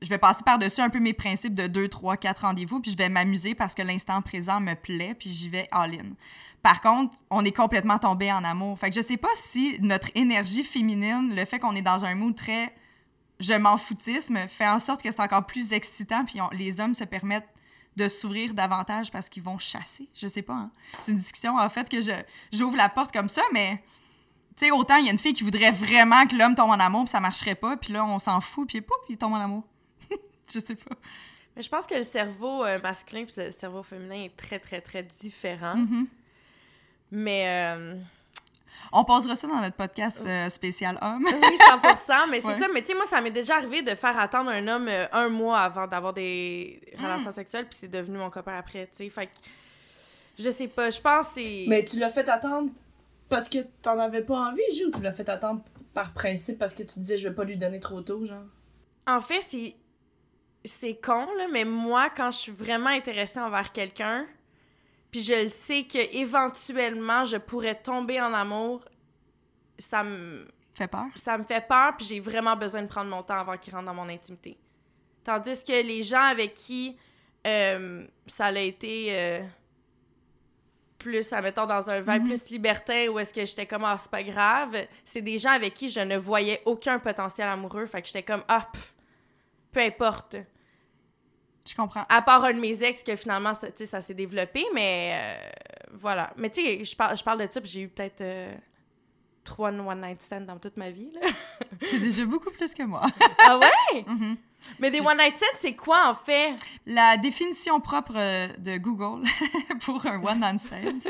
[0.00, 2.96] je vais passer par-dessus un peu mes principes de 2, 3, 4 rendez-vous, puis je
[2.96, 6.14] vais m'amuser parce que l'instant présent me plaît, puis j'y vais all-in.
[6.62, 8.78] Par contre, on est complètement tombé en amour.
[8.78, 12.14] Fait que je sais pas si notre énergie féminine, le fait qu'on est dans un
[12.14, 12.72] mood très
[13.40, 17.04] je m'en foutisme, fait en sorte que c'est encore plus excitant, puis les hommes se
[17.04, 17.48] permettent
[17.96, 20.08] de s'ouvrir davantage parce qu'ils vont chasser.
[20.14, 20.54] Je sais pas.
[20.54, 20.70] hein.
[21.00, 21.98] C'est une discussion, en fait, que
[22.52, 23.82] j'ouvre la porte comme ça, mais
[24.56, 26.80] tu sais, autant il y a une fille qui voudrait vraiment que l'homme tombe en
[26.80, 29.36] amour, puis ça marcherait pas, puis là, on s'en fout, puis pouf, il tombe en
[29.36, 29.64] amour.
[30.54, 30.96] je sais pas.
[31.56, 34.80] Mais je pense que le cerveau euh, masculin et le cerveau féminin est très, très,
[34.80, 35.76] très différent.
[35.76, 36.06] Mhm.
[37.10, 37.94] Mais euh,
[38.92, 41.24] On posera ça dans notre podcast euh, spécial homme.
[41.26, 42.58] oui, 100% mais c'est Ouais.
[42.60, 42.66] ça.
[42.72, 45.28] Mais tu sais, moi, ça m'est déjà arrivé de faire attendre un homme euh, un
[45.28, 47.04] mois avant d'avoir des Hmm.
[47.04, 49.08] relations sexuelles, puis c'est devenu mon copain après, tu sais.
[49.10, 49.32] Fait que
[50.38, 51.64] je sais pas, je pense que c'est...
[51.66, 52.70] Mais tu l'as fait attendre
[53.28, 56.74] parce que t'en avais pas envie, Ju, ou tu l'as fait attendre par principe parce
[56.74, 58.44] que tu disais je vais pas lui donner trop tôt, genre?
[59.06, 59.74] En fait, c'est
[60.68, 64.26] c'est con là, mais moi quand je suis vraiment intéressée envers quelqu'un,
[65.10, 68.84] puis je le sais que éventuellement je pourrais tomber en amour,
[69.78, 71.06] ça me Fait peur?
[71.14, 73.86] ça me fait peur, puis j'ai vraiment besoin de prendre mon temps avant qu'il rentre
[73.86, 74.58] dans mon intimité.
[75.24, 76.96] Tandis que les gens avec qui
[77.46, 79.40] euh, ça a été euh,
[80.98, 82.26] plus, admettons, dans un vibe Mhm.
[82.28, 85.74] plus libertin, où est-ce que j'étais comme, ah, c'est pas grave, c'est des gens avec
[85.74, 88.94] qui je ne voyais aucun potentiel amoureux, fait que j'étais comme, ah, pff,
[89.70, 90.36] peu importe.
[91.68, 92.04] Je comprends.
[92.08, 95.12] À part un de mes ex que finalement, ça, tu sais, ça s'est développé, mais
[95.12, 95.50] euh,
[95.92, 96.32] voilà.
[96.36, 98.54] Mais tu sais, je parle, je parle de ça, puis j'ai eu peut-être euh,
[99.44, 101.12] trois one-night stands dans toute ma vie.
[101.84, 103.02] C'est déjà beaucoup plus que moi.
[103.46, 104.04] ah ouais?
[104.06, 104.36] Mhm.
[104.78, 106.56] Mais des one-night stands, c'est quoi, en fait?
[106.84, 109.26] La définition propre euh, de Google
[109.84, 111.02] pour un one night stand,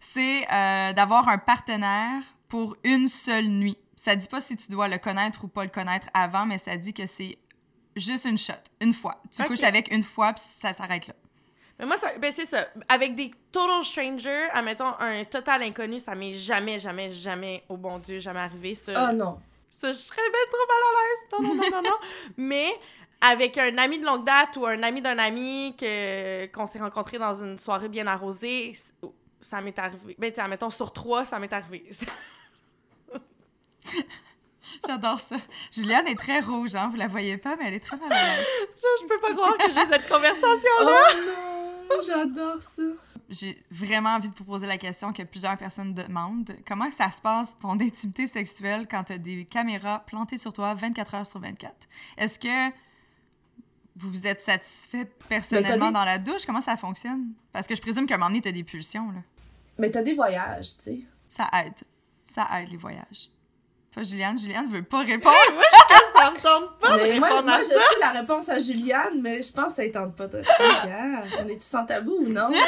[0.00, 3.76] c'est euh, d'avoir un partenaire pour une seule nuit.
[3.96, 6.76] Ça dit pas si tu dois le connaître ou pas le connaître avant, mais ça
[6.76, 7.36] dit que c'est
[7.96, 9.20] juste une shot, une fois.
[9.34, 9.48] Tu Ok.
[9.48, 11.14] couches avec une fois, puis ça s'arrête là.
[11.78, 12.68] Mais moi, ça, ben c'est ça.
[12.88, 17.98] Avec des total strangers, admettons, un total inconnu, ça m'est jamais, jamais, jamais, au bon
[17.98, 18.74] Dieu, jamais arrivé.
[18.76, 19.40] Ça, Ah non.
[19.70, 21.20] ça je serais bien trop mal à l'aise.
[21.32, 21.96] Non, non, non, non, non.
[22.36, 22.68] Mais
[23.20, 27.18] avec un ami de longue date ou un ami d'un ami que, qu'on s'est rencontré
[27.18, 28.74] dans une soirée bien arrosée,
[29.40, 30.14] ça m'est arrivé.
[30.18, 31.88] Ben, tiens, admettons, sur trois, ça m'est arrivé.
[34.86, 35.36] J'adore ça.
[35.72, 36.88] Juliane est très rouge, hein?
[36.90, 38.46] Vous la voyez pas, mais elle est très mal à l'aise.
[38.76, 40.70] je, je peux pas croire que j'ai cette conversation.
[40.80, 42.02] Oh non!
[42.06, 42.82] J'adore ça!
[43.30, 46.54] J'ai vraiment envie de vous poser la question que plusieurs personnes demandent.
[46.68, 50.74] Comment ça se passe, ton intimité sexuelle, quand tu as des caméras plantées sur toi
[50.74, 51.74] 24 heures sur 24?
[52.18, 52.68] Est-ce que
[53.96, 56.44] vous vous êtes satisfait personnellement des- dans la douche?
[56.44, 57.32] Comment ça fonctionne?
[57.52, 59.20] Parce que je présume qu'à un moment donné, t'as des pulsions, là.
[59.78, 60.98] Mais t'as des voyages, tu sais.
[61.28, 61.72] Ça aide.
[62.26, 63.30] Ça aide, les voyages.
[63.94, 64.38] Pas Juliane.
[64.38, 65.36] Juliane veut pas répondre.
[66.16, 67.74] Ça me tente pas de Mais moi, répondre moi à je ça.
[67.74, 71.28] sais la réponse à Juliane, mais je pense que ça ne tente pas de Regarde,
[71.40, 72.50] on est-tu sans tabou ou non?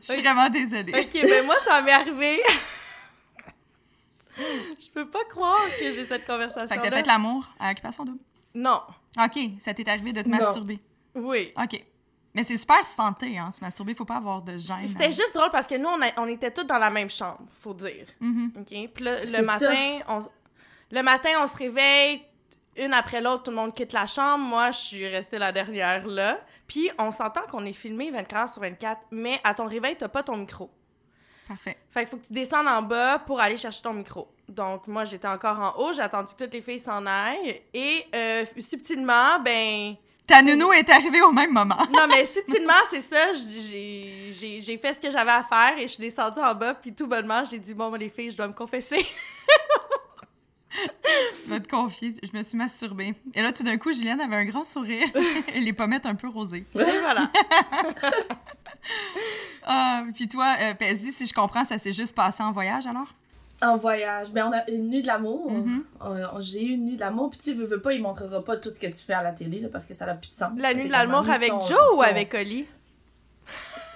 [0.00, 0.92] Je suis vraiment désolée.
[0.94, 2.40] Ok, mais moi, ça m'est arrivé.
[4.38, 6.68] Je peux pas croire que j'ai cette conversation.
[6.68, 8.20] Fait que t'as fait l'amour à occupation double?
[8.54, 8.80] Non.
[9.20, 10.38] OK, ça t'est arrivé de te Non.
[10.38, 10.78] masturber.
[11.14, 11.50] Oui.
[11.60, 11.84] OK.
[12.38, 13.96] Mais c'est super santé, hein, se masturber.
[13.96, 14.86] Faut pas avoir de gêne.
[14.86, 15.10] C'était hein.
[15.10, 17.74] juste drôle parce que nous, on, a- on était tous dans la même chambre, faut
[17.74, 18.06] dire.
[18.56, 18.90] OK?
[18.94, 20.20] Puis là, C'est le matin, on,
[20.92, 22.22] le matin, on se réveille,
[22.76, 24.44] une après l'autre, tout le monde quitte la chambre.
[24.44, 26.38] Moi, je suis restée la dernière là.
[26.68, 30.06] Puis on s'entend qu'on est filmé 24 heures sur 24, mais à ton réveil, t'as
[30.06, 30.70] pas ton micro.
[31.48, 31.76] Parfait.
[31.90, 34.28] Fait qu'il faut que tu descendes en bas pour aller chercher ton micro.
[34.48, 37.62] Donc, moi, j'étais encore en haut, j'ai attendu que toutes les filles s'en aillent.
[37.74, 39.96] Et euh, subtilement, ben.
[40.28, 41.78] Ta nounou est arrivée au même moment.
[41.92, 43.32] Non, mais subtilement, c'est ça.
[43.32, 46.74] J'ai- fait ce que j'avais à faire et je suis descendue en bas.
[46.74, 49.04] Puis tout bonnement, j'ai dit Bon, les filles, je dois me confesser.
[50.70, 52.14] Je vais te confier.
[52.22, 53.14] Je me suis masturbée.
[53.34, 55.08] Et là, tout d'un coup, Juliane avait un grand sourire
[55.54, 56.64] et les pommettes un peu rosées.
[56.74, 57.30] Et voilà.
[59.70, 63.08] Ah, puis toi, euh, si je comprends, ça s'est juste passé en voyage alors?
[63.60, 64.30] En voyage.
[64.32, 65.50] Ben, on a une nuit de l'amour.
[65.50, 65.84] Mhm.
[66.04, 67.30] Euh, J'ai eu une nuit de l'amour.
[67.30, 69.32] Puis tu veux, veux pas, il montrera pas tout ce que tu fais à la
[69.32, 70.50] télé, là, parce que ça n'a plus de sens.
[70.60, 72.66] La nuit de l'amour avec son- Joe ou avec Oli?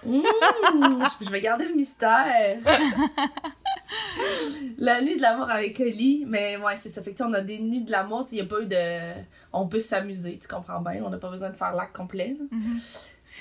[0.04, 0.20] Mmh,
[1.20, 2.56] je je vais garder le mystère.
[4.78, 7.02] la nuit de l'amour avec Oli, mais ouais, c'est ça.
[7.02, 8.66] Fait que tu sais, on a des nuits de l'amour, il n'y a pas eu
[8.66, 9.22] de.
[9.52, 11.02] On peut s'amuser, tu comprends bien.
[11.04, 12.36] On n'a pas besoin de faire l'acte complet.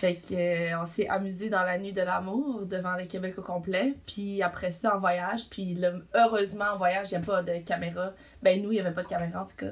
[0.02, 3.44] Fait que euh, on s'est amusé dans la nuit de l'amour devant le Québec au
[3.44, 3.94] complet.
[4.08, 5.48] Puis après ça, en voyage.
[5.52, 8.12] Puis le- heureusement, en voyage, il n'y a pas de caméra.
[8.42, 9.72] Ben, nous, il n'y avait pas de caméra, en tout cas,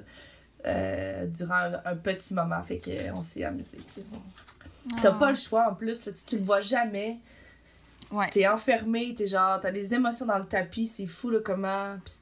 [0.67, 2.61] euh, durant un, un petit moment.
[2.61, 3.79] Fait que euh, on s'est amusé.
[5.01, 5.13] T'as Ah.
[5.13, 7.17] pas le choix en plus, là, tu, tu le vois jamais.
[8.11, 8.29] Ouais.
[8.29, 11.95] T'es enfermé, t'es genre, t'as des émotions dans le tapis, c'est fou là comment.
[12.05, 12.13] Pis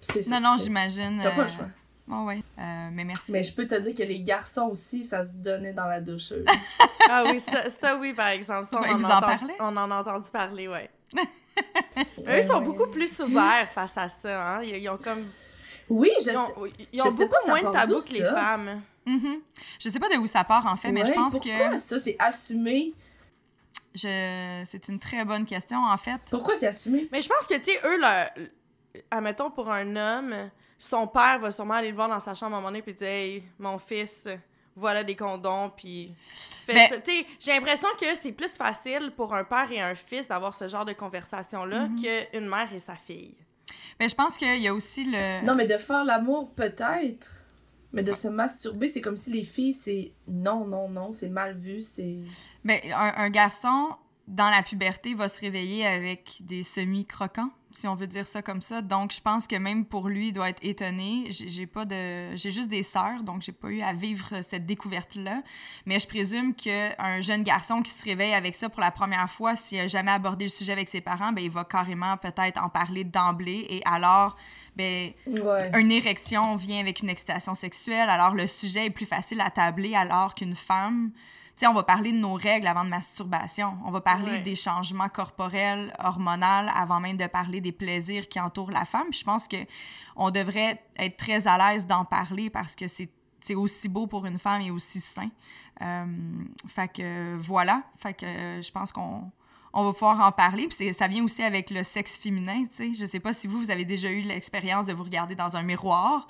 [0.00, 0.40] c'est ça.
[0.40, 1.20] Non, non, j'imagine.
[1.22, 1.68] T'as pas euh, le choix.
[2.08, 2.42] Ouais, ouais.
[2.58, 3.30] Euh, mais merci.
[3.32, 6.32] Mais je peux te dire que les garçons aussi, ça se donnait dans la douche.
[7.10, 8.68] Ah oui, ça, ça oui, par exemple.
[8.70, 9.54] Ça, on, Ouais, en vous en parlez?
[9.60, 10.90] on en a entendu parler, ouais.
[11.16, 12.64] Eux, sont ouais.
[12.66, 14.62] beaucoup plus ouverts face à ça, hein.
[14.62, 15.24] Ils, ils ont comme...
[15.88, 16.86] Oui, je Ils ont, sais.
[16.92, 18.82] ils ont je sais beaucoup pas, ça moins de tabous que les femmes.
[19.06, 19.40] Mhm.
[19.80, 21.98] Je sais pas de où ça part en fait, mais je pense pourquoi que ça,
[21.98, 22.92] c'est assumé?
[23.94, 24.62] je...
[24.66, 26.20] c'est une très bonne question en fait.
[26.30, 27.08] Pourquoi c'est assumé?
[27.10, 28.28] Mais je pense que, tu sais, eux, leur...
[29.10, 30.34] admettons, pour un homme,
[30.78, 32.94] son père va sûrement aller le voir dans sa chambre à un moment donné puis
[32.94, 34.28] dire «Hey, mon fils,
[34.76, 36.14] voilà des condoms, puis
[36.68, 40.54] Mais- sais, j'ai l'impression que c'est plus facile pour un père et un fils d'avoir
[40.54, 42.00] ce genre de conversation-là Mhm.
[42.30, 43.34] qu'une mère et sa fille.
[43.98, 45.44] Mais je pense qu'il y a aussi le.
[45.44, 47.34] Non, mais de faire l'amour, peut-être.
[47.92, 51.56] Mais de se masturber, c'est comme si les filles, c'est non, non, non, c'est mal
[51.56, 52.18] vu, c'est.
[52.62, 53.88] Ben, un, un garçon,
[54.28, 58.60] dans la puberté, va se réveiller avec des semi-croquants, si on veut dire ça comme
[58.60, 58.82] ça.
[58.82, 61.26] Donc, je pense que même pour lui, il doit être étonné.
[61.30, 62.36] J'ai j'ai pas de...
[62.36, 65.42] J'ai juste des sœurs, donc j'ai pas eu à vivre cette découverte-là.
[65.86, 69.56] Mais je présume qu'un jeune garçon qui se réveille avec ça pour la première fois,
[69.56, 72.68] s'il a jamais abordé le sujet avec ses parents, ben, il va carrément peut-être en
[72.68, 73.66] parler d'emblée.
[73.70, 74.36] Et alors,
[74.76, 75.70] ben, Ouais.
[75.80, 79.94] une érection vient avec une excitation sexuelle, alors le sujet est plus facile à tabler
[79.94, 81.12] alors qu'une femme.
[81.58, 83.76] Sais, on va parler de nos règles avant de masturbation.
[83.84, 84.40] On va parler Ouais.
[84.42, 89.08] des changements corporels, hormonaux, avant même de parler des plaisirs qui entourent la femme.
[89.10, 89.56] Puis je pense que
[90.14, 94.26] on devrait être très à l'aise d'en parler parce que c'est c'est aussi beau pour
[94.26, 95.30] une femme et aussi sain.
[95.80, 96.04] Euh,
[96.66, 97.82] fait que voilà.
[97.96, 98.26] Fait que
[98.60, 99.30] je pense qu'on
[99.72, 100.68] on va pouvoir en parler.
[100.68, 102.94] Puis ça vient aussi avec le sexe féminin, tu sais.
[102.94, 105.62] Je sais pas si vous, vous avez déjà eu l'expérience de vous regarder dans un
[105.62, 106.26] miroir.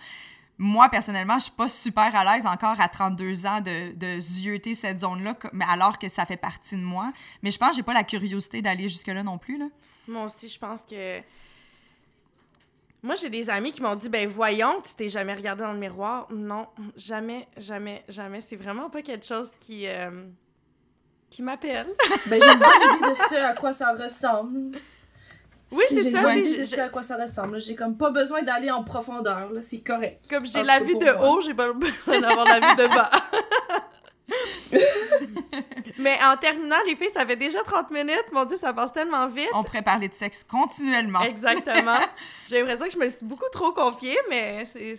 [0.58, 4.74] Moi, personnellement, je suis pas super à l'aise encore à 32 ans de, de zioter
[4.74, 5.36] cette zone-là,
[5.68, 7.12] alors que ça fait partie de moi.
[7.42, 9.66] Mais je pense que j'ai pas la curiosité d'aller jusque-là non plus, là.
[10.08, 11.20] Moi aussi, je pense que.
[13.00, 15.78] Moi, j'ai des amis qui m'ont dit ben voyons, tu t'es jamais regardé dans le
[15.78, 16.26] miroir.
[16.32, 16.66] Non,
[16.96, 18.40] jamais, jamais, jamais.
[18.40, 20.26] C'est vraiment pas quelque chose qui euh,
[21.30, 21.86] qui m'appelle.
[22.26, 24.76] Ben, j'ai une bonne idée de ce à quoi ça ressemble.
[25.70, 26.32] Oui, c'est ça.
[26.32, 27.60] sais, je- ce à quoi ça ressemble.
[27.60, 30.22] J'ai comme pas besoin d'aller en profondeur, là, c'est correct.
[30.30, 33.10] Comme j'ai En la cas, de haut, j'ai pas besoin d'avoir la vue de bas.
[35.98, 38.26] Mais en terminant, les filles, ça fait déjà 30 minutes.
[38.32, 39.48] Mon Dieu, ça passe tellement vite.
[39.52, 41.20] On pourrait parler de sexe continuellement.
[41.22, 41.98] Exactement.
[42.48, 44.94] J'ai l'impression que je me suis beaucoup trop confiée, mais c'est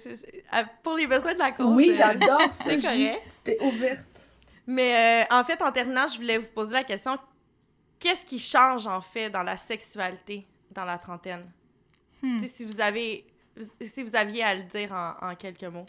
[0.84, 1.68] pour les besoins de la cause.
[1.74, 2.52] Oui, euh, j'adore ça.
[2.52, 3.22] c'est correct.
[3.30, 4.32] C'était ouverte.
[4.68, 7.18] Mais euh, en fait, en terminant, je voulais vous poser la question
[8.00, 10.46] qu'est-ce qui change en fait dans la sexualité?
[10.72, 11.46] Dans la trentaine
[12.22, 12.38] Hmm.
[12.40, 13.26] Si vous avez,
[13.80, 15.86] si vous aviez à le dire en, en quelques mots.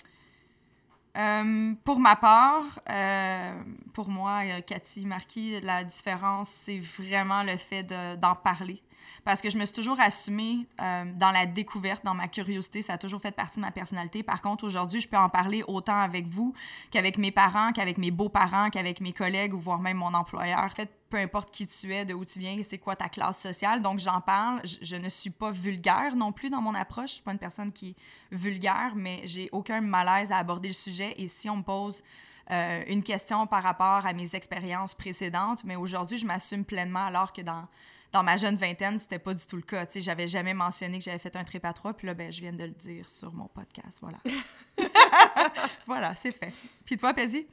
[1.17, 3.61] Euh, pour ma part, euh,
[3.93, 8.81] pour moi, euh, Cathy Marquis, la différence, c'est vraiment le fait de- d'en parler.
[9.25, 12.99] Parce que je me suis toujours assumée dans la découverte, dans ma curiosité, ça a
[12.99, 14.23] toujours fait partie de ma personnalité.
[14.23, 16.55] Par contre, aujourd'hui, je peux en parler autant avec vous
[16.93, 20.61] qu'avec mes parents, qu'avec mes beaux-parents, qu'avec mes collègues ou voire même mon employeur.
[20.61, 23.41] En fait, peu importe qui tu es, de où tu viens, c'est quoi ta classe
[23.41, 23.83] sociale.
[23.83, 24.61] Donc, j'en parle.
[24.65, 27.11] Je, je ne suis pas vulgaire non plus dans mon approche.
[27.11, 30.75] Je suis pas une personne qui est vulgaire, mais j'ai aucun malaise à aborder le
[30.75, 31.15] sujet.
[31.19, 32.03] Et si on me pose
[32.51, 37.33] euh, une question par rapport à mes expériences précédentes, mais aujourd'hui, je m'assume pleinement alors
[37.33, 37.69] que dans,
[38.13, 39.87] dans ma jeune vingtaine, c'était pas du tout le cas.
[39.87, 42.33] Tu sais, j'avais jamais mentionné que j'avais fait un trip à trois, puis là, ben,
[42.33, 43.99] je viens de le dire sur mon podcast.
[44.01, 44.19] Voilà.
[45.87, 46.53] voilà, c'est fait.
[46.85, 47.47] Puis toi, Paisy?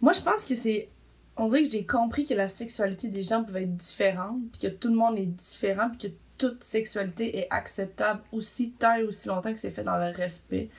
[0.00, 0.88] Moi, je pense que c'est.
[1.36, 4.74] On dirait que j'ai compris que la sexualité des gens pouvait être différente, puis que
[4.74, 9.28] tout le monde est différent, puis que toute sexualité est acceptable aussi tant et aussi
[9.28, 10.70] longtemps que c'est fait dans le respect.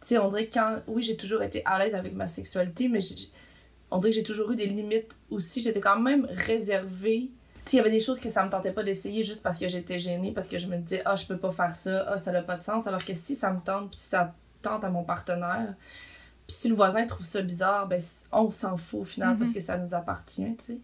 [0.00, 0.78] Tu sais, on dirait que quand.
[0.86, 3.00] Oui, j'ai toujours été à l'aise avec ma sexualité, mais
[3.90, 5.62] on dirait que j'ai toujours eu des limites aussi.
[5.62, 7.30] J'étais quand même réservée.
[7.64, 9.58] Tu sais, il y avait des choses que ça me tentait pas d'essayer juste parce
[9.58, 12.18] que j'étais gênée, parce que je me disais, ah, je peux pas faire ça, ah,
[12.18, 12.86] ça n'a pas de sens.
[12.86, 15.74] Alors que si ça me tente, puis ça tente à mon partenaire,
[16.46, 18.00] puis si le voisin trouve ça bizarre, ben
[18.32, 19.38] on s'en fout au final Mhm.
[19.38, 20.78] parce que ça nous appartient, tu sais.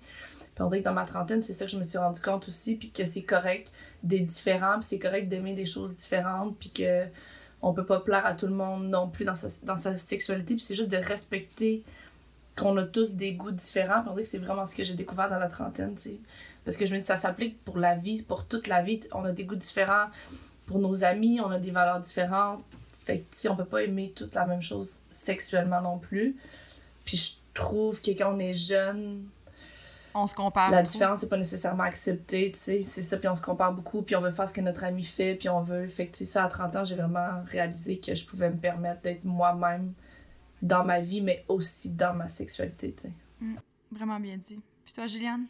[0.55, 2.47] Puis on dirait que dans ma trentaine, c'est ça que je me suis rendu compte
[2.49, 3.73] aussi, puis que c'est correct
[4.03, 7.07] d'être différent, puis c'est correct d'aimer des choses différentes, puis que
[7.63, 10.55] on peut pas plaire à tout le monde non plus dans sa, dans sa sexualité,
[10.55, 11.85] puis c'est juste de respecter
[12.59, 14.95] qu'on a tous des goûts différents, puis on dirait que c'est vraiment ce que j'ai
[14.95, 16.19] découvert dans la trentaine, tu sais.
[16.65, 19.01] Parce que je me dis, ça s'applique pour la vie, pour toute la vie.
[19.13, 20.07] On a des goûts différents
[20.67, 22.63] pour nos amis, on a des valeurs différentes.
[23.05, 26.37] Fait que, tu sais, on peut pas aimer toute la même chose sexuellement non plus.
[27.05, 29.29] Puis je trouve que quand on est jeune,
[30.15, 30.71] On se compare.
[30.71, 30.93] la trop.
[30.93, 32.83] différence n'est pas nécessairement acceptée, tu sais.
[32.85, 35.05] C'est ça, puis on se compare beaucoup, puis on veut faire ce que notre ami
[35.05, 35.87] fait, puis on veut...
[35.89, 38.57] Fait que, tu sais, ça, à 30 ans, j'ai vraiment réalisé que je pouvais me
[38.59, 39.93] permettre d'être moi-même
[40.61, 43.13] dans ma vie, mais aussi dans ma sexualité, tu sais.
[43.91, 44.61] Vraiment bien dit.
[44.85, 45.47] Puis toi, Juliane?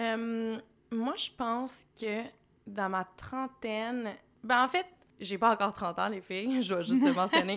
[0.00, 0.58] Euh,
[0.90, 2.22] moi, je pense que
[2.66, 4.10] dans ma trentaine...
[4.42, 4.86] Ben, en fait,
[5.20, 6.62] j'ai pas encore 30 ans, les filles.
[6.62, 7.56] Je dois juste le mentionner.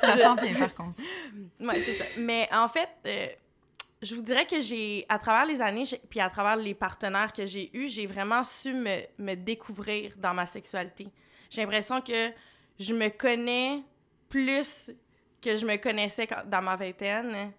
[0.00, 1.00] Ça sent bien, par contre.
[1.60, 2.04] Ouais, c'est ça.
[2.18, 3.26] Mais en fait, euh,
[4.02, 7.46] je vous dirais que j'ai, à travers les années, puis à travers les partenaires que
[7.46, 11.08] j'ai eus, j'ai vraiment su me, me découvrir dans ma sexualité.
[11.50, 12.30] J'ai l'impression que
[12.78, 13.82] je me connais
[14.28, 14.90] plus
[15.40, 17.52] que je me connaissais quand- dans ma vingtaine.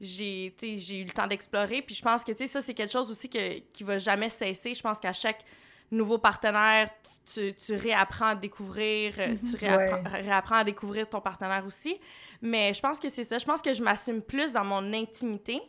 [0.00, 2.92] J'ai, j'ai eu le temps d'explorer, puis je pense que, tu sais, ça, c'est quelque
[2.92, 4.72] chose aussi que, qui va jamais cesser.
[4.72, 5.42] Je pense qu'à chaque
[5.90, 6.90] nouveau partenaire,
[7.32, 11.98] tu, tu réapprends à découvrir, euh, tu réapprends, réapprends à découvrir ton partenaire aussi.
[12.42, 13.38] Mais je pense que c'est ça.
[13.38, 15.60] Je pense que je m'assume plus dans mon intimité.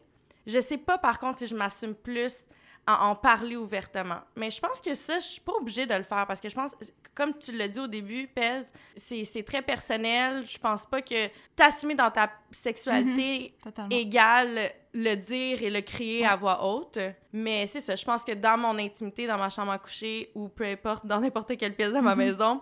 [0.46, 2.48] Je sais pas, par contre, si je m'assume plus
[2.86, 4.20] à en parler ouvertement.
[4.36, 6.56] Mais je pense que ça, je suis pas obligée de le faire parce que je
[6.56, 6.72] pense,
[7.16, 8.62] comme tu l'as dit au début, Pez,
[8.96, 10.46] c'est très personnel.
[10.48, 13.90] Je pense pas que t'assumer dans ta sexualité Totalement.
[13.96, 16.98] égale le dire et le crier à voix haute.
[17.34, 20.50] Mais c'est ça, je pense que dans mon intimité, dans ma chambre à coucher ou
[20.50, 22.24] peu importe, dans n'importe quelle pièce de ma Mhm.
[22.26, 22.62] maison,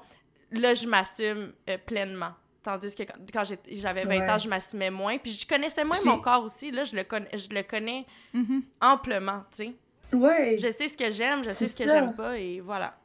[0.52, 2.32] là, je m'assume euh, pleinement.
[2.64, 4.30] Tandis que quand, j'avais 20 Ouais.
[4.30, 5.18] ans, je m'assumais moins.
[5.18, 6.70] Puis je connaissais moins mon corps aussi.
[6.72, 8.64] Là, je le, connais, je le connais Mhm.
[8.82, 9.74] amplement, tu sais.
[10.16, 10.58] Ouais.
[10.58, 12.98] Je sais ce que j'aime, je sais ce que j'aime pas, et voilà.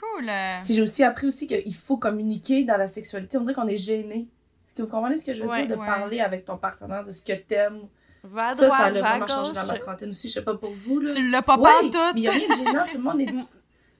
[0.00, 0.30] Cool.
[0.62, 3.76] Si j'ai aussi appris aussi qu'il faut communiquer dans la sexualité, on dirait qu'on est
[3.76, 4.28] gêné.
[4.66, 5.76] Est-ce que vous comprenez ce que je veux Ouais, dire?
[5.76, 5.86] De ouais.
[5.86, 7.88] parler avec ton partenaire de ce que t'aimes.
[8.22, 10.28] Va à Ça, droite, ça a va à vraiment changé dans ma trentaine aussi.
[10.28, 11.14] Je sais pas pour vous, là.
[11.14, 11.98] Tu l'as pas Ouais, pas mais tout.
[12.16, 13.26] il y a rien de gênant, tout le monde est...
[13.32, 13.46] dit-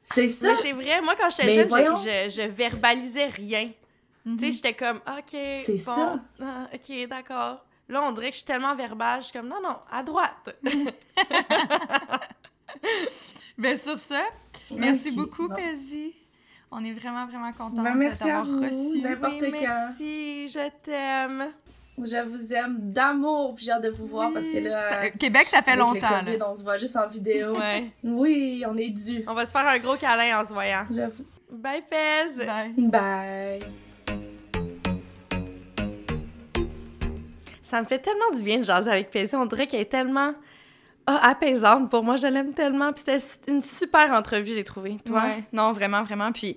[0.02, 0.54] C'est ça.
[0.62, 1.96] C'est vrai, moi, quand j'étais Mais jeune, je, voyons.
[1.96, 3.70] je, je verbalisais rien.
[4.24, 4.36] Mhm.
[4.36, 6.16] Tu sais, j'étais comme, OK, C'est bon, ça.
[6.42, 7.64] ah, OK, d'accord.
[7.88, 10.56] Là, on dirait que je suis tellement verbale, je suis comme, non, non, à droite.
[13.58, 14.22] Ben sur ça,
[14.76, 15.54] merci beaucoup, bon.
[15.54, 16.14] Paisy.
[16.70, 17.94] On est vraiment, vraiment contents Ben,
[18.44, 18.60] vous.
[18.60, 19.00] reçu.
[19.00, 19.60] N'importe Oui, quand.
[19.60, 21.46] merci, je t'aime.
[21.98, 25.46] Je vous aime d'amour, puis j'ai hâte de vous voir parce que là, Ça- Québec,
[25.46, 25.94] ça fait avec longtemps.
[26.18, 26.50] le COVID, là.
[26.50, 27.56] on se voit juste en vidéo.
[27.56, 27.90] Ouais.
[28.04, 29.24] Oui, on est dû.
[29.26, 30.84] On va se faire un gros câlin en se voyant.
[30.90, 31.24] J'avoue.
[31.50, 32.44] Bye, Pez!
[32.44, 32.72] Bye.
[32.76, 33.60] Bye.
[37.62, 39.34] Ça me fait tellement du bien de jaser avec Paisy.
[39.34, 40.34] On dirait qu'elle est tellement
[41.06, 42.16] ah, apaisante pour moi.
[42.16, 42.92] Je l'aime tellement.
[42.92, 44.96] Puis c'était une super entrevue, j'ai trouvé.
[45.04, 45.22] Toi?
[45.22, 46.32] Ouais, non, vraiment, vraiment.
[46.32, 46.56] Puis,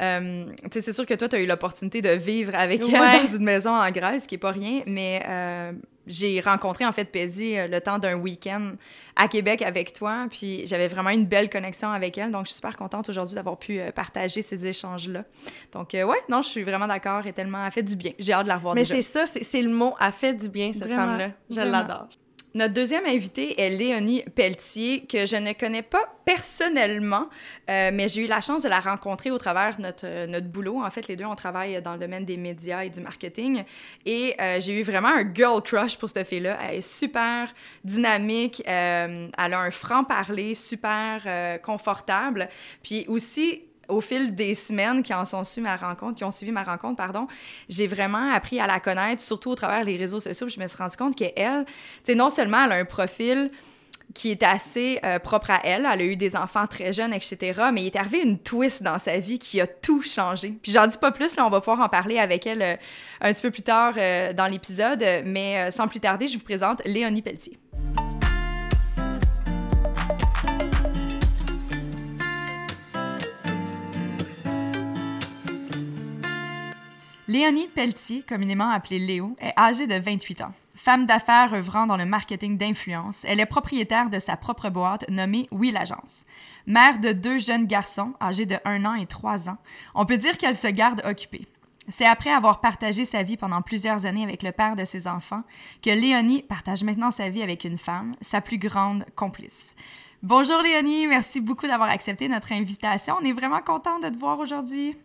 [0.00, 2.90] euh, tu sais, c'est sûr que toi, tu as eu l'opportunité de vivre avec Ouais.
[2.92, 5.72] elle dans une maison en Grèce, qui est pas rien, mais euh,
[6.06, 8.72] j'ai rencontré, en fait, Paisy euh, le temps d'un week-end
[9.16, 12.56] à Québec avec toi, puis j'avais vraiment une belle connexion avec elle, donc je suis
[12.56, 15.24] super contente aujourd'hui d'avoir pu partager ces échanges-là.
[15.72, 18.12] Donc, ouais, non, je suis vraiment d'accord, elle, tellement, elle fait du bien.
[18.18, 19.94] J'ai hâte de la revoir Mais c'est ça, c'est le mot.
[19.98, 21.30] Elle fait du bien, cette femme-là.
[21.48, 22.08] Je l'adore.
[22.56, 27.28] Notre deuxième invitée est Léonie Pelletier, que je ne connais pas personnellement,
[27.68, 30.46] euh, mais j'ai eu la chance de la rencontrer au travers de notre, euh, notre
[30.46, 30.82] boulot.
[30.82, 33.62] En fait, les deux, on travaille dans le domaine des médias et du marketing.
[34.06, 36.56] Et euh, j'ai eu vraiment un girl crush pour cette fille-là.
[36.62, 37.52] Elle est super
[37.84, 42.48] dynamique, elle a un franc-parler super confortable.
[42.82, 45.12] Puis aussi, au fil des semaines qui
[45.60, 47.26] ma rencontre, qui ont suivi ma rencontre, pardon,
[47.68, 50.48] j'ai vraiment appris à la connaître, surtout au travers des réseaux sociaux.
[50.48, 51.64] Je me suis rendu compte qu'elle,
[52.04, 53.50] tu non seulement elle a un profil
[54.14, 57.60] qui est assez euh, propre à elle, elle a eu des enfants très jeunes, etc.,
[57.72, 60.54] mais il est arrivé une twist dans sa vie qui a tout changé.
[60.62, 62.76] Puis j'en dis pas plus, là, on va pouvoir en parler avec elle euh,
[63.20, 66.82] un petit peu plus tard euh, dans l'épisode, mais sans plus tarder, je vous présente
[66.84, 67.58] Léonie Pelletier.
[77.28, 80.52] Léonie Pelletier, communément appelée Léo, est âgée de 28 ans.
[80.76, 85.48] Femme d'affaires œuvrant dans le marketing d'influence, elle est propriétaire de sa propre boîte nommée
[85.50, 86.24] Oui l'Agence.
[86.68, 89.58] Mère de deux jeunes garçons âgés de 1 an et 3 ans,
[89.96, 91.48] on peut dire qu'elle se garde occupée.
[91.88, 95.42] C'est après avoir partagé sa vie pendant plusieurs années avec le père de ses enfants
[95.82, 99.74] que Léonie partage maintenant sa vie avec une femme, sa plus grande complice.
[100.22, 103.16] Bonjour Léonie, merci beaucoup d'avoir accepté notre invitation.
[103.20, 104.96] On est vraiment content de te voir aujourd'hui.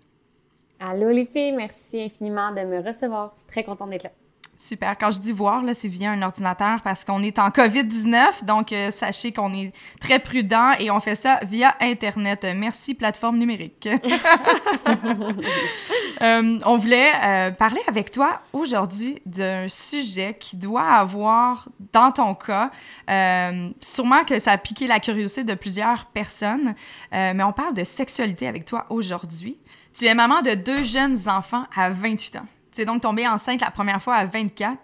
[0.84, 3.34] Allô les filles, merci infiniment de me recevoir.
[3.36, 4.10] Je suis très contente d'être là.
[4.58, 4.96] Super.
[4.98, 8.46] Quand je dis voir, c'est via un ordinateur parce qu'on est en COVID-19.
[8.46, 12.46] Donc, euh, sachez qu'on est très prudent et on fait ça via Internet.
[12.56, 13.90] Merci, plateforme numérique.
[16.22, 22.36] Euh, on voulait euh, parler avec toi aujourd'hui d'un sujet qui doit avoir, dans ton
[22.36, 22.70] cas,
[23.82, 26.76] sûrement que ça a piqué la curiosité de plusieurs personnes,
[27.12, 29.58] mais on parle de sexualité avec toi aujourd'hui.
[29.94, 32.46] Tu es maman de deux jeunes enfants à 28 ans.
[32.72, 34.80] Tu es donc tombée enceinte la première fois à 24.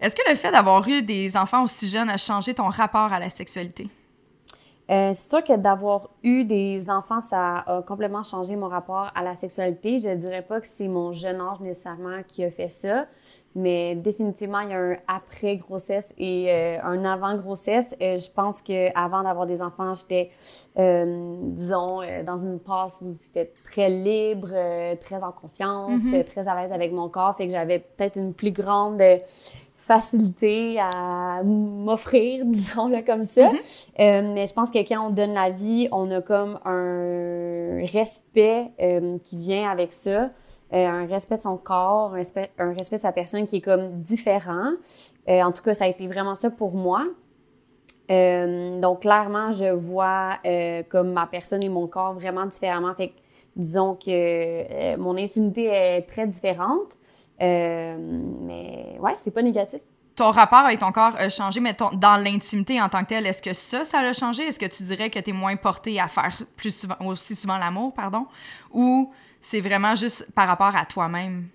[0.00, 3.20] Est-ce que le fait d'avoir eu des enfants aussi jeunes a changé ton rapport à
[3.20, 3.88] la sexualité?
[4.90, 9.22] Euh, c'est sûr que d'avoir eu des enfants, ça a complètement changé mon rapport à
[9.22, 10.00] la sexualité.
[10.00, 13.06] Je dirais pas que c'est mon jeune âge nécessairement qui a fait ça.
[13.54, 17.94] Mais définitivement, il y a un après grossesse et euh, un avant grossesse.
[18.00, 20.30] Euh, je pense que avant d'avoir des enfants, j'étais,
[20.78, 24.48] euh, disons, dans une passe où j'étais très libre,
[25.00, 26.24] très en confiance, mm-hmm.
[26.24, 29.02] très à l'aise avec mon corps, fait que j'avais peut-être une plus grande
[29.86, 33.48] facilité à m'offrir, disons-le comme ça.
[33.98, 34.32] Mm-hmm.
[34.32, 38.70] mais je pense que quand on donne la vie, on a comme un respect
[39.24, 40.30] qui vient avec ça.
[40.74, 43.60] Euh, un respect de son corps, un respect, un respect de sa personne qui est
[43.60, 44.72] comme différent.
[45.28, 47.04] Euh, en tout cas, ça a été vraiment ça pour moi.
[48.10, 50.38] Euh, donc, clairement, je vois
[50.88, 52.94] comme ma personne et mon corps vraiment différemment.
[52.94, 53.14] Fait que,
[53.54, 56.96] disons que mon intimité est très différente.
[57.38, 59.80] mais ouais, c'est pas négatif
[60.14, 63.42] ton rapport avec ton corps a changé, mais dans l'intimité en tant que telle, est-ce
[63.42, 64.44] que ça, ça a changé?
[64.44, 67.56] Est-ce que tu dirais que tu es moins porté à faire plus souvent, aussi souvent
[67.56, 68.26] l'amour, pardon?
[68.72, 69.10] Ou
[69.42, 71.48] c'est vraiment juste par rapport à toi-même?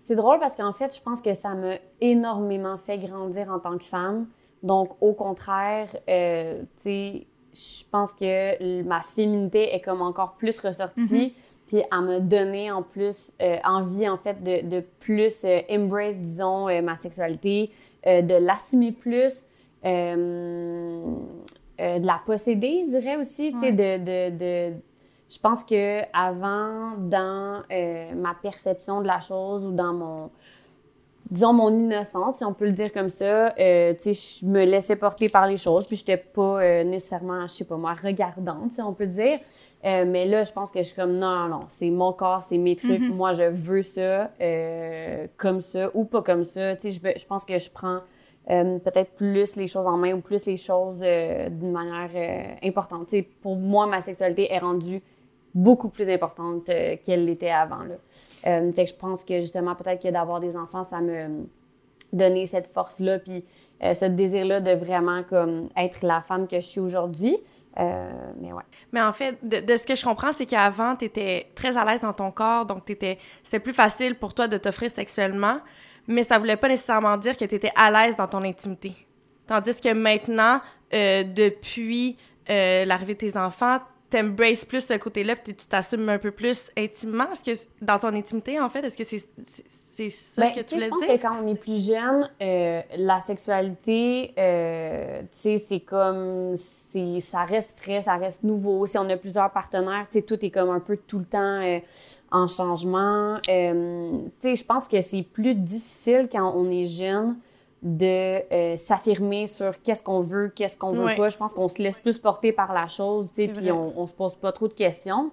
[0.00, 3.76] C'est drôle parce qu'en fait, je pense que ça m'a énormément fait grandir en tant
[3.76, 4.26] que femme.
[4.62, 10.58] Donc, au contraire, euh, tu sais, je pense que ma féminité est comme encore plus
[10.60, 11.00] ressortie.
[11.00, 11.32] Mm-hmm.
[11.66, 16.16] Puis elle m'a donné en plus euh, envie, en fait, de, de plus euh, embrace,
[16.16, 17.70] disons, ma sexualité,
[18.06, 19.44] de l'assumer plus,
[19.84, 21.04] de
[21.78, 24.72] la posséder, je dirais aussi, tu sais, de, de, de
[25.30, 30.30] je pense que avant, dans euh, ma perception de la chose ou dans mon,
[31.30, 34.64] disons mon innocence, si on peut le dire comme ça, euh, tu sais, je me
[34.64, 38.72] laissais porter par les choses, puis j'étais pas euh, nécessairement, je sais pas moi, regardante,
[38.72, 39.38] si on peut dire.
[39.84, 42.42] Euh, mais là, je pense que je suis comme non, non, non, c'est mon corps,
[42.42, 43.00] c'est mes trucs.
[43.00, 43.14] Mm-hmm.
[43.14, 44.30] Moi, je veux ça
[45.36, 46.74] comme ça ou pas comme ça.
[46.76, 48.00] Tu sais, je, je pense que je prends
[48.46, 53.08] peut-être plus les choses en main ou plus les choses d'une manière importante.
[53.08, 55.02] Tu sais, pour moi, ma sexualité est rendue
[55.54, 57.84] beaucoup plus importante euh, qu'elle l'était avant.
[58.46, 61.46] Euh, je pense que justement, peut-être que d'avoir des enfants, ça me
[62.12, 63.44] donné cette force-là, puis
[63.82, 67.36] euh, ce désir-là de vraiment comme être la femme que je suis aujourd'hui.
[67.76, 68.62] mais ouais.
[68.92, 72.00] Mais en fait, de, ce que je comprends, c'est qu'avant, tu étais très à l'aise
[72.00, 75.60] dans ton corps, donc c'était plus facile pour toi de t'offrir sexuellement,
[76.06, 78.94] mais ça voulait pas nécessairement dire que tu étais à l'aise dans ton intimité.
[79.46, 82.16] Tandis que maintenant, depuis
[82.48, 83.78] l'arrivée de tes enfants,
[84.10, 87.26] t'embraces plus ce côté-là, puis tu t'assumes un peu plus intimement?
[87.32, 89.28] Est-ce que dans ton intimité, en fait, est-ce que c'est
[89.98, 90.96] c'est ça ben, que tu voulais dire?
[91.00, 95.80] Je pense que quand on est plus jeune, euh, la sexualité, euh, tu sais, c'est
[95.80, 98.86] comme, ça reste frais, ça reste nouveau.
[98.86, 101.60] Si on a plusieurs partenaires, tu sais, tout est comme un peu tout le temps
[101.62, 101.80] euh,
[102.30, 103.38] en changement.
[103.42, 103.50] tu
[104.38, 107.36] sais, je pense que c'est plus difficile quand on est jeune
[107.82, 111.16] de euh, s'affirmer sur qu'est-ce qu'on veut, qu'est-ce qu'on veut Ouais.
[111.16, 111.28] pas.
[111.28, 114.06] Je pense qu'on se laisse plus porter par la chose, tu sais, puis on, on
[114.06, 115.30] se pose pas trop de questions.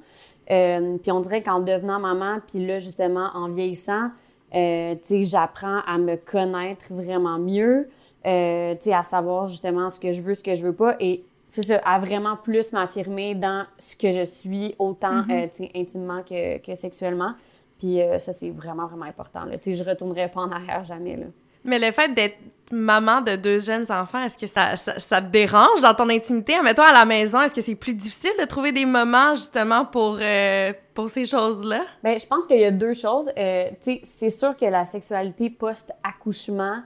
[0.51, 4.09] Euh, puis on dirait qu'en devenant maman, puis là, justement, en vieillissant,
[4.53, 7.89] euh, tu sais, j'apprends à me connaître vraiment mieux,
[8.27, 10.95] euh, tu sais, à savoir justement ce que je veux, ce que je veux pas,
[10.99, 15.63] et c'est ça, à vraiment plus m'affirmer dans ce que je suis, autant, euh, tu
[15.63, 17.33] sais, intimement que, que sexuellement.
[17.79, 19.57] Puis euh, ça, c'est vraiment, vraiment important, là.
[19.57, 21.25] Tu sais, je retournerai pas en arrière jamais, là.
[21.65, 22.37] Mais le fait d'être
[22.71, 26.55] maman de deux jeunes enfants, est-ce que ça, ça, ça te dérange dans ton intimité?
[26.55, 30.17] Admettons, à la maison, est-ce que c'est plus difficile de trouver des moments, justement, pour,
[30.21, 31.81] euh, pour ces choses-là?
[32.03, 33.27] Ben, je pense qu'il y a deux choses.
[33.37, 36.81] Euh, c'est sûr que la sexualité post-accouchement,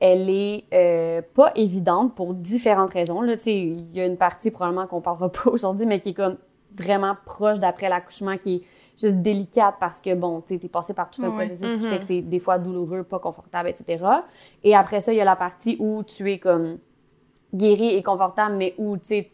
[0.00, 3.22] elle est euh, pas évidente pour différentes raisons.
[3.46, 6.38] Il y a une partie probablement qu'on parlera pas aujourd'hui, mais qui est comme
[6.74, 8.62] vraiment proche d'après l'accouchement, qui est
[9.00, 11.88] juste délicate parce que bon, tu sais, t'es passé par tout un processus qui Mhm.
[11.88, 14.24] fait que c'est des fois douloureux, pas confortable, etc.
[14.62, 16.78] Et après ça, il y a la partie où tu es comme
[17.54, 19.30] guéri et confortable, mais où tu sais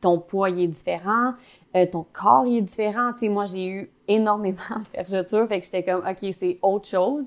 [0.00, 1.32] ton poids il est différent,
[1.76, 3.12] euh, ton corps il est différent.
[3.14, 6.86] Tu sais, moi, j'ai eu énormément de vergetures, fait que j'étais comme, OK, c'est autre
[6.88, 7.24] chose.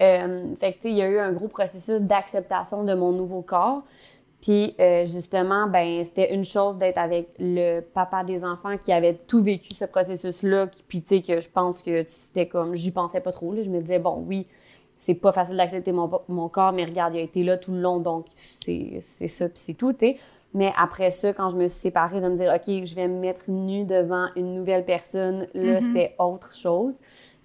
[0.00, 3.12] Euh, fait que, tu sais, il y a eu un gros processus d'acceptation de mon
[3.12, 3.82] nouveau corps.
[4.42, 9.14] Puis, euh, justement, ben, c'était une chose d'être avec le papa des enfants qui avait
[9.14, 10.68] tout vécu ce processus-là.
[10.88, 13.54] Puis, tu sais, que je pense que c'était comme, j'y pensais pas trop.
[13.54, 13.62] Là.
[13.62, 14.48] Je me disais, bon, oui,
[14.98, 17.80] c'est pas facile d'accepter mon, mon corps, mais regarde, il a été là tout le
[17.80, 18.26] long, donc
[18.64, 20.14] c'est c'est ça, puis c'est tout, tu.
[20.54, 23.18] Mais après ça, quand je me suis séparée, de me dire, OK, je vais me
[23.18, 26.94] mettre nue devant une nouvelle personne, là, c'était autre chose.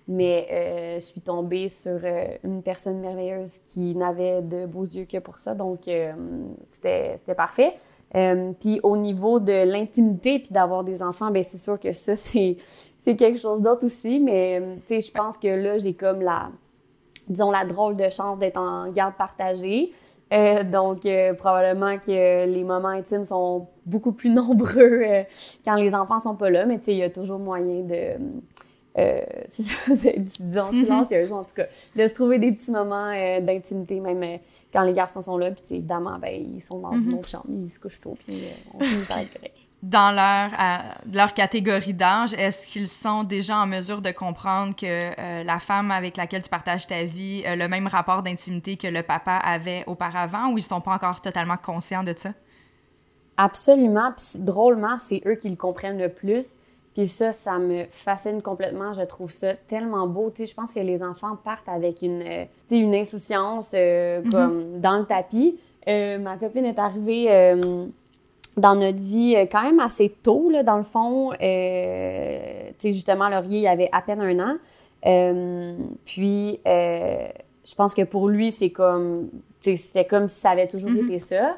[0.10, 5.06] Mais euh, je suis tombée sur euh, une personne merveilleuse qui n'avait de beaux yeux
[5.06, 6.14] que pour ça, donc euh,
[6.72, 7.74] c'était parfait.
[8.16, 12.16] Euh, puis au niveau de l'intimité puis d'avoir des enfants, ben c'est sûr que ça
[12.16, 12.58] c'est
[13.04, 16.22] c'est quelque chose d'autre aussi, mais euh, tu sais je pense que là j'ai comme
[16.22, 16.50] la
[17.28, 19.92] disons la drôle de chance d'être en garde partagée.
[20.34, 25.02] Euh, donc euh, probablement que les moments intimes sont beaucoup plus nombreux
[25.64, 28.18] quand les enfants sont pas là, mais tu sais il y a toujours moyen de
[28.98, 33.12] euh, c'est ça, d'être, disons, silencieuse, en tout cas, de se trouver des petits moments
[33.14, 34.38] euh, d'intimité, même euh,
[34.74, 37.70] quand les garçons sont là, puis évidemment, ben, ils sont dans une autre chambre, ils
[37.70, 39.62] se couchent tôt, puis euh, on finit par être correct.
[39.84, 40.50] Dans leur,
[41.14, 46.18] leur catégorie d'âge, est-ce qu'ils sont déjà en mesure de comprendre que la femme avec
[46.18, 50.50] laquelle tu partages ta vie a le même rapport d'intimité que le papa avait auparavant
[50.52, 52.32] ou ils sont pas encore totalement conscients de ça?
[53.38, 56.48] Absolument, puis drôlement, c'est eux qui le comprennent le plus,
[56.98, 60.74] puis ça, ça me fascine complètement, je trouve ça tellement beau, tu sais, je pense
[60.74, 65.06] que les enfants partent avec une, euh, tu sais, une insouciance euh, comme dans le
[65.06, 65.60] tapis.
[65.88, 67.54] Euh, ma copine est arrivée...
[68.58, 71.30] dans notre vie quand même assez tôt, là, dans le fond.
[71.34, 74.58] Tu sais, justement, Laurier, il avait à peine un an.
[76.04, 79.30] Puis, je pense que pour lui, c'est comme...
[79.62, 81.58] C'était comme si ça avait toujours été ça.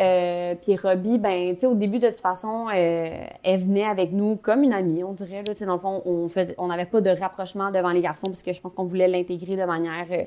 [0.00, 3.10] Euh, puis Robbie, ben, tu sais, au début, de toute façon, euh,
[3.42, 5.42] elle venait avec nous comme une amie, on dirait.
[5.42, 8.00] Là, tu sais, dans le fond, on faisait, on n'avait pas de rapprochement devant les
[8.00, 10.24] garçons parce que je pense qu'on voulait l'intégrer de manière euh,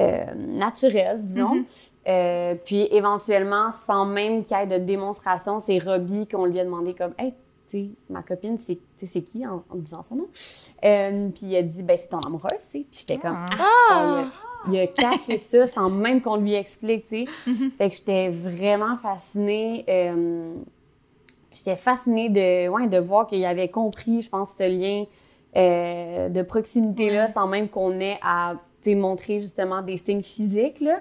[0.00, 1.64] euh, naturelle, disons.
[2.08, 6.64] Euh, puis éventuellement, sans même qu'il y ait de démonstration, c'est Robbie qu'on lui a
[6.64, 7.34] demandé comme, hey,
[7.68, 10.28] tu sais, ma copine, c'est, tu sais, c'est qui en, en disant son nom?
[10.84, 12.86] Euh, puis il a dit, ben, c'est ton amoureuse, tu sais.
[12.90, 14.22] Puis j'étais comme, ah!
[14.22, 14.32] Genre,
[14.68, 17.52] il, a, catché ça sans même qu'on lui explique, tu sais.
[17.78, 19.84] Fait que j'étais vraiment fascinée.
[19.88, 20.54] euh,
[21.52, 25.04] j'étais fascinée de, ouais, de voir qu'il avait compris, je pense, ce lien
[25.56, 28.54] euh, de proximité-là, sans même qu'on ait à
[28.86, 30.80] montrer justement des signes physiques.
[30.80, 31.00] Là.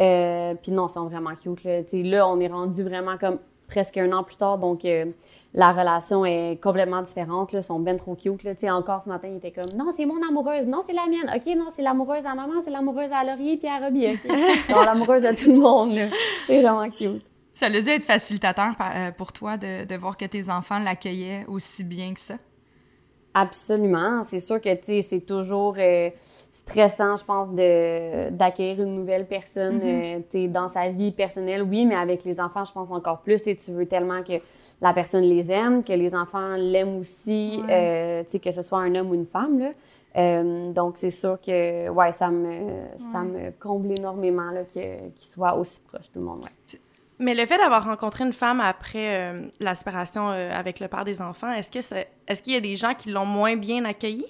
[0.00, 1.64] Euh, puis non, ils sont vraiment cute.
[1.64, 1.82] Là.
[1.82, 4.86] Tu sais, là, on est rendu vraiment comme presque un an plus tard, donc
[5.56, 7.52] la relation est complètement différente.
[7.52, 7.60] Là.
[7.60, 8.44] Ils sont ben trop cute.
[8.44, 8.52] Là.
[8.76, 10.66] Encore ce matin, il était comme Non, c'est mon amoureuse.
[10.66, 11.32] Non, c'est la mienne.
[11.34, 14.06] OK, non, c'est l'amoureuse à maman, c'est l'amoureuse à Laurier puis à Robbie.
[14.06, 14.30] OK.
[14.68, 15.98] non, l'amoureuse à tout le monde.
[16.46, 17.24] C'est vraiment cute.
[17.54, 21.46] Ça a dû être facilitateur euh, pour toi de, de voir que tes enfants l'accueillaient
[21.48, 22.34] aussi bien que ça?
[23.32, 24.22] Absolument.
[24.22, 26.10] C'est sûr que, c'est toujours euh,
[26.52, 31.62] stressant, je pense, de d'accueillir une nouvelle personne, euh, tu sais, dans sa vie personnelle,
[31.62, 33.38] oui, mais avec les enfants, je pense encore plus.
[33.38, 34.34] Sais, tu veux tellement que
[34.80, 38.78] la personne les aime, que les enfants l'aiment aussi, euh, tu sais, que ce soit
[38.78, 39.70] un homme ou une femme, là.
[40.16, 45.82] Euh, donc, c'est sûr que, ouais, ça me, ça me comble énormément, qu'ils soient aussi
[45.82, 46.78] proches, tout le monde, ouais.
[47.18, 51.04] Mais le fait d'avoir rencontré une femme après euh, la séparation euh, avec le père
[51.04, 51.70] des enfants, est-ce
[52.42, 54.26] qu'il y a des gens qui l'ont moins bien accueilli?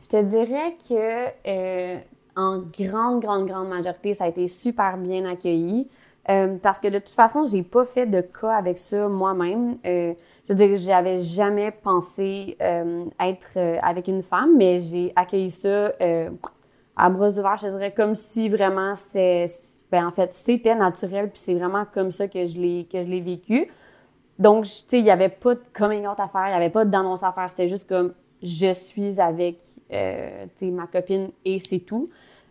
[0.00, 1.98] Je te dirais que euh,
[2.34, 5.88] en grande, grande, grande majorité, ça a été super bien accueilli.
[6.30, 9.78] Euh, parce que de toute façon, j'ai pas fait de cas avec ça moi-même.
[9.86, 10.12] Euh,
[10.44, 15.50] je veux dire, j'avais jamais pensé euh, être euh, avec une femme, mais j'ai accueilli
[15.50, 16.30] ça euh,
[16.96, 19.46] à de verre, je dirais comme si vraiment c'est,
[19.90, 23.08] ben en fait, c'était naturel, puis c'est vraiment comme ça que je l'ai, que je
[23.08, 23.68] l'ai vécu.
[24.38, 26.70] Donc, tu sais, il y avait pas de coming out à faire, il y avait
[26.70, 28.12] pas d'annonce à faire, c'était juste comme
[28.42, 29.58] je suis avec,
[30.62, 32.08] ma copine et c'est tout.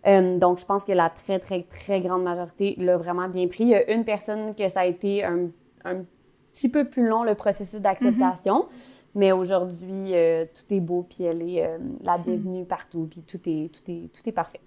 [0.08, 3.64] Euh, donc, je pense que la très, très, très grande majorité l'a vraiment bien pris.
[3.64, 5.50] Il y a une personne que ça a été un,
[5.84, 6.04] un
[6.52, 8.68] petit peu plus long, le processus d'acceptation.
[9.16, 13.40] Mais aujourd'hui, euh, tout est beau, puis elle est euh, la bienvenue partout, puis tout
[13.48, 14.62] est, tout est, tout est parfait.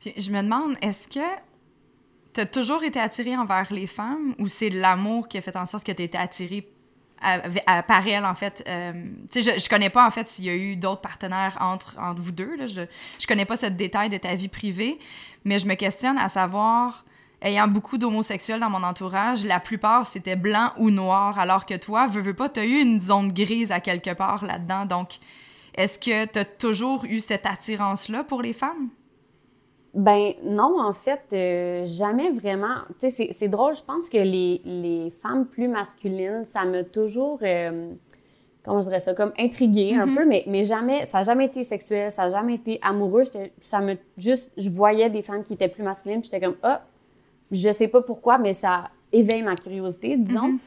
[0.00, 1.26] Puis je me demande, est-ce que
[2.32, 5.66] tu as toujours été attirée envers les femmes ou c'est l'amour qui a fait en
[5.66, 6.72] sorte que tu été attirée
[7.20, 8.62] à- par elle, en fait?
[8.68, 8.92] Euh,
[9.34, 12.32] je, je connais pas, en fait, s'il y a eu d'autres partenaires entre, entre vous
[12.32, 12.56] deux.
[12.56, 12.66] Là.
[12.66, 12.82] Je,
[13.18, 14.98] je connais pas ce détail de ta vie privée,
[15.44, 17.04] mais je me questionne à savoir,
[17.42, 22.06] ayant beaucoup d'homosexuels dans mon entourage, la plupart, c'était blanc ou noir, alors que toi,
[22.06, 24.84] veux, veux pas, tu as eu une zone grise à quelque part là-dedans.
[24.86, 25.18] Donc,
[25.74, 28.88] est-ce que tu as toujours eu cette attirance-là pour les femmes?
[29.96, 32.76] Ben non, en fait, euh, jamais vraiment.
[33.00, 36.84] Tu sais, c'est- c'est drôle, je pense que les, les femmes plus masculines, ça m'a
[36.84, 37.90] toujours, euh,
[38.62, 41.64] comment je dirais ça, comme intriguée un peu, mais, mais jamais, ça n'a jamais été
[41.64, 43.22] sexuel, ça n'a jamais été amoureux.
[43.60, 46.82] Ça me, juste, je voyais des femmes qui étaient plus masculines, puis j'étais comme, ah,
[47.50, 50.58] je sais pas pourquoi, mais ça éveille ma curiosité, disons.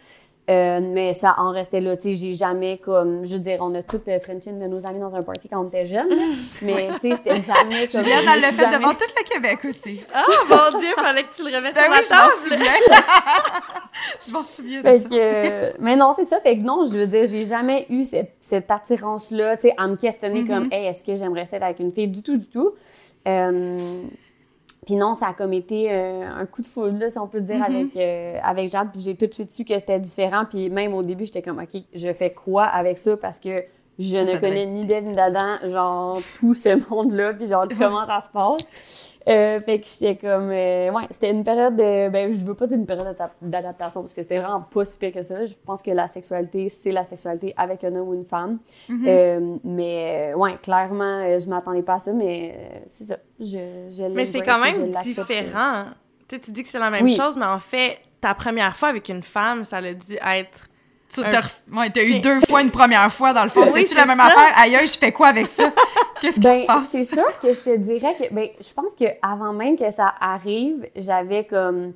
[0.50, 3.76] Euh, mais ça en restait là, tu sais, j'ai jamais comme, je veux dire, on
[3.76, 6.10] a toutes euh, Frenchine de nos amis dans un party quand on était jeunes,
[6.64, 8.02] mais tu sais, c'était jamais comme...
[8.04, 10.02] Juliane, elle le fait jamais- devant tout le Québec aussi.
[10.12, 12.34] Ah, mon Dieu, fallait que tu le remettes Ben oui, la je m'en table.
[12.42, 12.74] souviens.
[14.28, 15.08] je m'en souviens de Fait ça.
[15.10, 16.40] que, euh, mais non, c'est ça.
[16.40, 19.88] Fait que non, je veux dire, j'ai jamais eu cette, cette attirance-là, tu sais, à
[19.88, 22.08] me questionner comme, hey, est-ce que j'aimerais ça être avec une fille?
[22.08, 22.72] Du tout, du tout?
[23.28, 23.78] Euh,
[24.90, 27.42] puis non, ça a comme été euh, un coup de foudre, là, si on peut
[27.42, 28.88] dire, avec, euh, avec Jade.
[28.92, 30.46] Puis j'ai tout de suite su que c'était différent.
[30.50, 33.16] Puis même au début, j'étais comme, OK, je fais quoi avec ça?
[33.16, 33.64] Parce que
[34.00, 38.06] je Ça ne connais ni d'elle ni d'Adam, genre, tout ce monde-là, puis genre, comment
[38.06, 39.06] ça se passe.
[39.28, 42.66] Euh, fait que j'étais comme, euh, ouais, c'était une période de, ben, je veux pas
[42.66, 45.46] dire une période d'adap- d'adaptation parce que c'était vraiment pas si pire que ça.
[45.46, 48.58] Je pense que la sexualité, c'est la sexualité avec un homme ou une femme.
[48.90, 53.18] Euh, mais, euh, ouais, clairement, euh, je m'attendais pas à ça, mais euh, c'est ça.
[53.40, 55.84] Je, je Mais c'est quand même différent.
[56.28, 57.16] Tu sais, tu dis que c'est la même Oui.
[57.16, 60.69] chose, mais en fait, ta première fois avec une femme, ça a dû être...
[61.14, 61.44] Tu Un- as,
[61.76, 63.62] ouais, t'as eu deux fois une première fois, dans le fond.
[63.62, 64.26] Oui, C'était-tu la même ça.
[64.28, 64.54] affaire?
[64.58, 65.72] Aïe, je fais quoi avec ça?
[66.22, 66.90] Qu'est-ce qui se Ben, passe?
[66.92, 70.14] c'est sûr que je te dirais que, ben, je pense que avant même que ça
[70.20, 71.94] arrive, j'avais comme,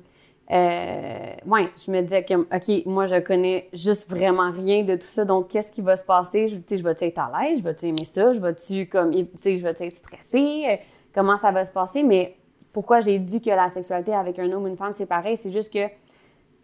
[0.50, 5.06] euh, ouais, je me disais comme, ok, moi je connais juste vraiment rien de tout
[5.06, 6.48] ça, donc qu'est-ce qui va se passer?
[6.48, 9.12] Je, tu sais, je vais-tu être à l'aise, je vais-tu aimer ça, je vais-tu comme,
[9.12, 10.80] tu sais, je vais-tu être stressée,
[11.14, 12.02] comment ça va se passer?
[12.02, 12.36] Mais
[12.72, 15.52] pourquoi j'ai dit que la sexualité avec un homme ou une femme c'est pareil, c'est
[15.52, 15.86] juste que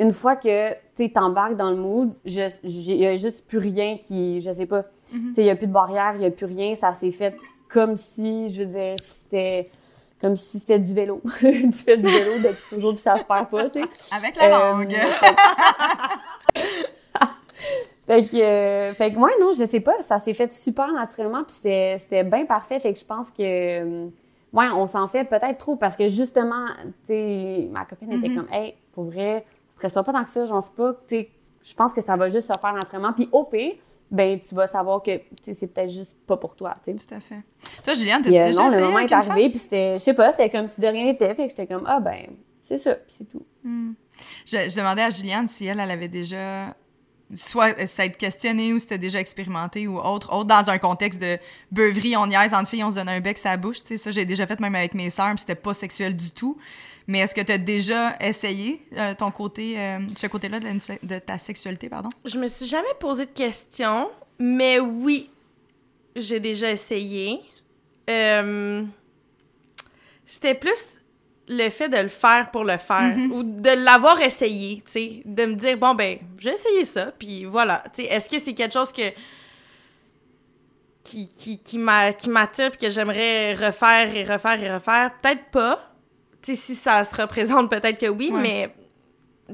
[0.01, 4.40] une fois que tu t'embarques dans le mood, il y a juste plus rien qui,
[4.40, 4.82] je sais pas,
[5.34, 7.36] sais, il y a plus de barrière, il y a plus rien, ça s'est fait
[7.68, 9.70] comme si, je veux dire, c'était
[10.20, 11.20] comme si c'était du vélo.
[11.38, 13.88] tu fais du vélo depuis toujours puis ça se perd pas, tu sais.
[14.16, 14.96] Avec la Euh, langue.
[18.07, 21.44] Fait que, euh, fait que moi, non, je sais pas, ça s'est fait super naturellement,
[21.44, 22.80] puis c'était, c'était bien parfait.
[22.80, 26.66] Fait que je pense que, ouais, on s'en fait peut-être trop parce que justement,
[27.07, 29.44] tu sais, ma copine était comme, hey, pour vrai,
[29.80, 32.58] stresse-toi pas tant que ça, j'en sais pas, je pense que ça va juste se
[32.58, 33.12] faire naturellement.
[33.12, 33.74] Puis au pire,
[34.10, 35.12] ben, tu vas savoir que,
[35.42, 36.74] c'est peut-être juste pas pour toi.
[36.84, 37.42] Tout à fait.
[37.84, 40.32] Toi, Juliane, t'as euh, déjà non, le moment est arrivé, puis c'était, je sais pas,
[40.32, 42.26] c'était comme si de rien n'était, fait que j'étais comme, ah, ben,
[42.60, 43.44] c'est ça, puis c'est tout.
[43.64, 46.74] Je, je demandais à Juliane si elle, elle avait déjà
[47.34, 51.38] soit s'être questionnée ou c'était déjà expérimenté ou autre, autre dans un contexte de
[51.70, 54.10] beuverie, on niaise entre filles, on se donne un bec sa bouche, tu sais, ça
[54.10, 56.58] j'ai déjà fait même avec mes sœurs, puis c'était pas sexuel du tout.
[57.11, 61.38] Mais est-ce que tu as déjà essayé euh, ton côté, euh, ce côté-là de, ta
[61.38, 62.08] sexualité, pardon?
[62.24, 64.08] Je me suis jamais posé de questions,
[64.38, 65.28] mais oui,
[66.14, 67.40] j'ai déjà essayé.
[68.08, 68.84] Euh,
[70.24, 71.00] C'était plus
[71.48, 75.46] le fait de le faire pour le faire ou de l'avoir essayé, tu sais, de
[75.46, 78.74] me dire bon ben, j'ai essayé ça, puis voilà, tu sais, est-ce que c'est quelque
[78.74, 79.11] chose que
[81.02, 85.89] qui qui qui m'attire puis que j'aimerais refaire et refaire et refaire, peut-être pas.
[86.43, 88.41] Sais si ça se représente peut-être que oui, Ouais.
[88.41, 88.74] mais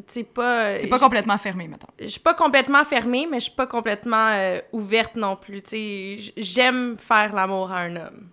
[0.09, 1.89] c'est pas T'es pas complètement fermée, mettons.
[1.99, 5.62] je suis pas complètement fermée, mais je suis pas complètement euh, ouverte non plus.
[6.37, 8.28] J'aime faire l'amour à un homme.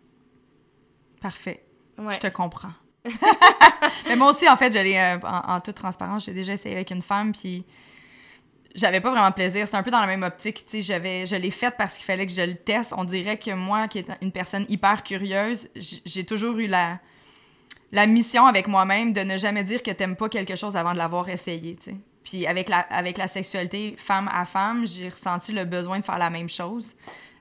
[1.22, 1.64] Parfait.
[1.98, 2.16] Ouais.
[2.16, 2.72] Je te comprends.
[4.08, 6.92] Mais moi aussi, en fait, j'allais euh, en, en toute transparence, j'ai déjà essayé avec
[6.92, 7.66] une femme, puis
[8.76, 9.66] j'avais pas vraiment plaisir.
[9.66, 10.82] C'était un peu dans la même optique, tu sais.
[10.82, 12.94] J'avais, je l'ai faite parce qu'il fallait que je le teste.
[12.98, 17.00] On dirait que moi, qui est une personne hyper curieuse, j'ai toujours eu la,
[17.94, 20.98] la mission avec moi-même de ne jamais dire que t'aimes pas quelque chose avant de
[20.98, 21.96] l'avoir essayé, tu sais.
[22.24, 26.18] Puis avec la, avec la sexualité femme à femme, j'ai ressenti le besoin de faire
[26.18, 26.96] la même chose.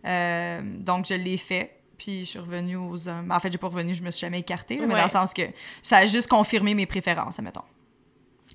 [0.05, 1.77] Euh, donc, je l'ai fait.
[1.99, 3.31] puis je suis revenue aux hommes.
[3.31, 4.99] En fait, j'ai pas revenu, je me suis jamais écartée, là, mais Ouais.
[5.01, 5.43] dans le sens que
[5.85, 7.63] ça a juste confirmé mes préférences, admettons.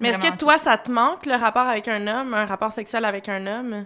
[0.02, 3.06] Mais est-ce que toi, ça te manque, le rapport avec un homme, un rapport sexuel
[3.06, 3.86] avec un homme?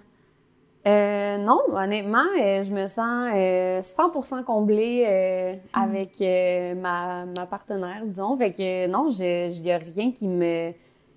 [0.87, 7.45] Euh, non, honnêtement, euh, je me sens euh, 100% comblée euh, avec euh, ma, ma
[7.45, 8.35] partenaire, disons.
[8.35, 10.73] Fait que non, je, je y a rien qui me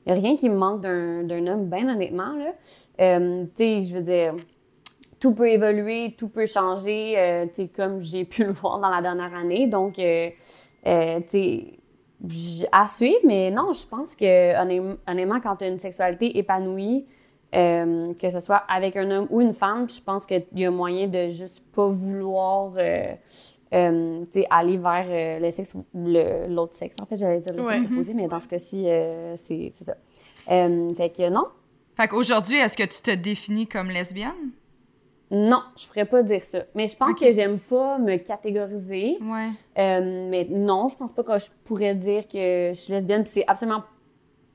[0.06, 2.52] y a rien qui me manque d'un d'un homme, bien honnêtement là.
[3.00, 4.34] Euh, tu sais, je veux dire,
[5.18, 8.90] tout peut évoluer, tout peut changer, euh, tu sais, comme j'ai pu le voir dans
[8.90, 9.66] la dernière année.
[9.66, 10.28] Donc, euh,
[10.86, 15.68] euh, tu sais, à suivre, mais non, je pense que honnêtement, honnêtement, quand tu as
[15.68, 17.06] une sexualité épanouie,
[17.54, 20.70] euh, que ce soit avec un homme ou une femme, je pense qu'il y a
[20.70, 23.14] moyen de juste pas vouloir euh,
[23.72, 26.96] euh, aller vers euh, le sexe le- l'autre sexe.
[27.00, 27.76] En fait, j'allais dire le Ouais.
[27.78, 29.94] sexe opposé, mais dans ce cas-ci, euh, c'est c'est ça.
[30.46, 31.46] Fait que non,
[31.96, 34.50] Fait qu'aujourd'hui, est-ce que tu te définis comme lesbienne?
[35.30, 36.58] non, je pourrais pas dire ça.
[36.74, 39.18] Mais je pense que j'aime pas me catégoriser.
[39.22, 39.48] Ouais.
[39.76, 43.22] Mais non, je pense pas que je pourrais dire que je suis lesbienne.
[43.24, 43.82] Puis c'est absolument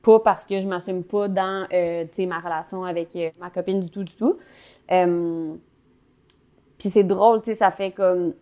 [0.01, 3.89] pas parce que je m'assume pas dans euh, ma relation avec euh, ma copine du
[3.89, 4.37] tout, du tout.
[4.91, 5.53] Euh,
[6.77, 8.33] puis c'est drôle, tu sais, ça fait comme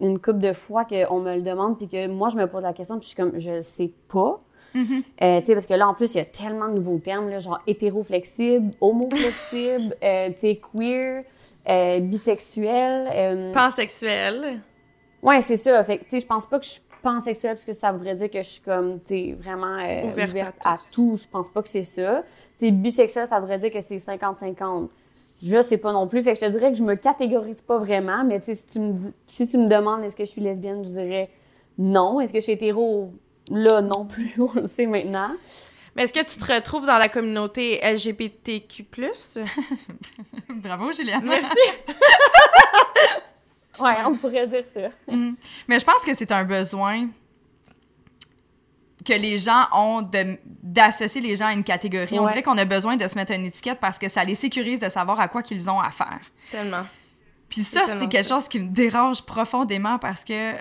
[0.00, 2.72] une couple de fois qu'on me le demande, puis que moi, je me pose la
[2.72, 4.40] question, puis je suis comme, je sais pas.
[4.72, 7.40] Tu sais, parce que là, en plus, il y a tellement de nouveaux termes, là,
[7.40, 11.24] genre hétéro-flexible, homo-flexible, tu sais, queer,
[12.00, 13.52] bisexuel.
[13.52, 14.60] Pansexuel.
[15.22, 15.82] Ouais, c'est ça.
[15.84, 18.14] Fait que, tu sais, je pense pas que je suis pansexuelle parce que ça voudrait
[18.14, 21.16] dire que je suis comme, tu sais, vraiment euh, Ouverte ouverte, à à, tout.
[21.16, 22.22] Je pense pas que c'est ça.
[22.58, 24.88] Tu sais, bisexuelle, ça voudrait dire que c'est 50-50.
[25.42, 26.22] Je sais pas non plus.
[26.22, 28.66] Fait que je te dirais que je me catégorise pas vraiment, mais tu sais, si
[28.66, 31.30] tu me dis, si tu me demandes est-ce que je suis lesbienne, je dirais
[31.78, 32.20] non.
[32.20, 33.12] Est-ce que je suis hétéro?
[33.50, 34.34] Là, non plus.
[34.38, 35.30] On le sait maintenant.
[35.94, 38.86] Mais est-ce que tu te retrouves dans la communauté LGBTQ+.
[40.48, 41.24] Bravo, Juliane.
[41.24, 41.58] Merci.
[43.80, 44.88] Ouais, on pourrait dire ça.
[45.68, 47.08] Mais je pense que c'est un besoin
[49.04, 50.06] que les gens ont
[50.62, 52.18] d'associer les gens à une catégorie.
[52.18, 54.80] On dirait qu'on a besoin de se mettre une étiquette parce que ça les sécurise
[54.80, 56.20] de savoir à quoi qu'ils ont affaire.
[56.50, 56.84] Tellement.
[57.48, 58.34] Puis ça, c'est quelque ça.
[58.34, 60.52] chose qui me dérange profondément parce que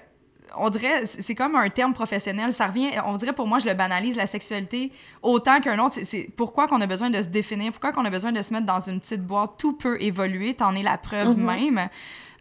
[0.57, 2.53] on dirait, c'est comme un terme professionnel.
[2.53, 5.97] Ça revient, on dirait pour moi, je le banalise, la sexualité, autant qu'un autre.
[6.03, 8.65] C'est- pourquoi qu'on a besoin de se définir, pourquoi qu'on a besoin de se mettre
[8.65, 9.51] dans une petite boîte.
[9.57, 11.89] Tout peut évoluer, t'en es la preuve même.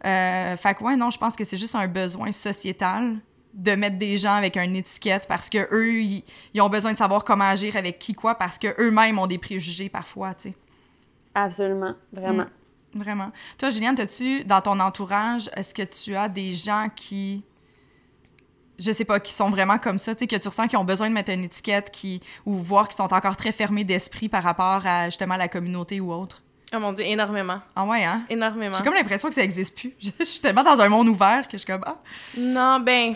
[0.05, 3.17] Euh, fait que ouais, non, je pense que c'est juste un besoin sociétal
[3.53, 6.23] de mettre des gens avec une étiquette parce que eux, ils
[6.53, 9.39] ils ont besoin de savoir comment agir avec qui quoi parce que eux-mêmes ont des
[9.39, 10.55] préjugés parfois, tu sais.
[11.33, 11.93] Absolument.
[12.11, 12.45] Vraiment.
[12.93, 13.31] Vraiment.
[13.57, 17.43] Toi, Juliane, as-tu, dans ton entourage, est-ce que tu as des gens qui,
[18.79, 20.85] je sais pas, qui sont vraiment comme ça, tu sais, que tu ressens qu'ils ont
[20.85, 24.41] besoin de mettre une étiquette, qui, ou voir qu'ils sont encore très fermés d'esprit par
[24.41, 26.41] rapport à, justement, la communauté ou autre?
[26.73, 27.61] Oh mon Dieu, énormément.
[27.75, 28.25] Ah ouais, hein?
[28.29, 28.75] Énormément.
[28.77, 29.93] J'ai comme l'impression que ça existe plus.
[30.19, 31.97] Je, suis tellement dans un monde ouvert que je suis comme, ah,
[32.37, 33.15] Non, ben.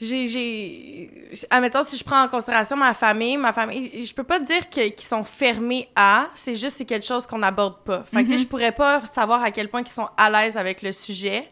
[0.00, 0.28] J'ai.
[0.28, 1.10] j'ai...
[1.50, 4.88] Admettons, si je prends en considération ma famille, ma famille, je peux pas dire que-
[4.90, 8.04] qu'ils sont fermés à, c'est juste c'est quelque chose qu'on n'aborde pas.
[8.04, 10.82] Fait que, sais, je pourrais pas savoir à quel point ils sont à l'aise avec
[10.82, 11.50] le sujet,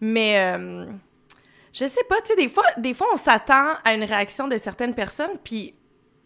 [0.00, 0.38] mais.
[0.56, 0.86] euh,
[1.72, 4.56] je sais pas, tu sais, des fois, des fois, on s'attend à une réaction de
[4.56, 5.74] certaines personnes, puis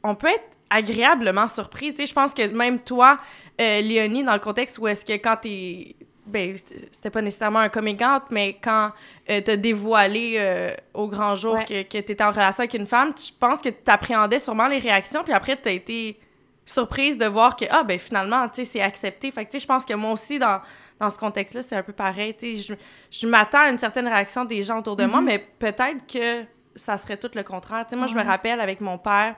[0.03, 1.93] on peut être agréablement surpris.
[1.93, 3.19] Tu sais, je pense que même toi,
[3.61, 5.97] euh, Léonie, dans le contexte où est-ce que quand t'es...
[6.27, 6.57] Ben,
[6.91, 8.93] c'était pas nécessairement un coming out, mais quand
[9.29, 11.65] euh, t'as dévoilé euh, au grand jour Ouais.
[11.67, 15.23] que, que t'étais en relation avec une femme, je pense que t'appréhendais sûrement les réactions,
[15.23, 16.19] puis après, t'as été
[16.65, 19.31] surprise de voir que, ah, ben finalement, tu sais, c'est accepté.
[19.31, 20.63] Fait que, tu sais, je pense que moi aussi, dans,
[20.99, 22.35] dans ce contexte-là, c'est un peu pareil.
[22.35, 22.75] Tu sais, je,
[23.11, 26.43] je m'attends à une certaine réaction des gens autour de moi, mais peut-être que
[26.75, 27.85] ça serait tout le contraire.
[27.87, 29.37] Tu sais, moi, je me rappelle avec mon père,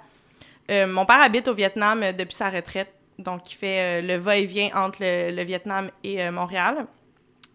[0.71, 4.17] euh, mon père habite au Vietnam euh, depuis sa retraite, donc il fait euh, le
[4.17, 6.87] va-et-vient entre le, Vietnam et Montréal.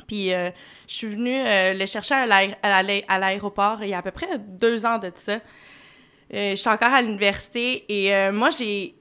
[0.07, 0.51] Puis je
[0.87, 4.11] suis venue le chercher à l'aé- à l'aé- à l'aéroport il y a à peu
[4.11, 5.37] près deux ans de ça.
[6.33, 8.93] Je suis encore à l'université et moi, j'ai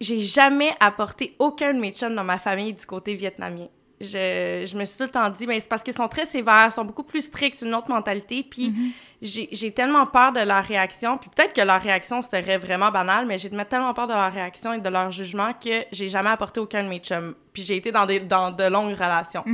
[0.00, 3.68] jamais apporté aucun de mes chums dans ma famille du côté vietnamien.
[4.00, 6.70] Je, je me suis tout le temps dit, mais c'est parce qu'ils sont très sévères,
[6.70, 8.42] sont beaucoup plus stricts, une autre mentalité.
[8.48, 8.74] Puis
[9.22, 11.16] j'ai j'ai tellement peur de leur réaction.
[11.16, 14.74] Puis peut-être que leur réaction serait vraiment banale, mais j'ai tellement peur de leur réaction
[14.74, 17.34] et de leur jugement que j'ai jamais apporté aucun de mes chums.
[17.52, 19.44] Puis j'ai été dans, des, dans de longues relations.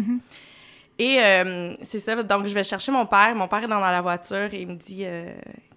[0.98, 3.34] Et euh, c'est ça, donc je vais chercher mon père.
[3.34, 5.32] Mon père est dans la voiture et il me dit euh,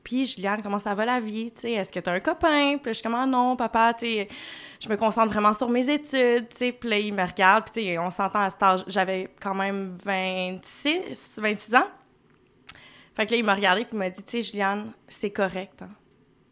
[0.05, 1.51] Puis Juliane, comment ça va la vie?
[1.63, 2.77] Est-ce que tu as un copain?
[2.77, 6.47] Puis je suis comme Ah non, papa, je me concentre vraiment sur mes études.
[6.47, 7.65] Puis là, il me regarde.
[7.73, 11.87] Puis on s'entend à cet âge, j'avais quand même 26, 26 ans.
[13.15, 15.81] Fait que là, il m'a regardé puis il m'a dit Tu Juliane, c'est correct.
[15.81, 15.89] hein.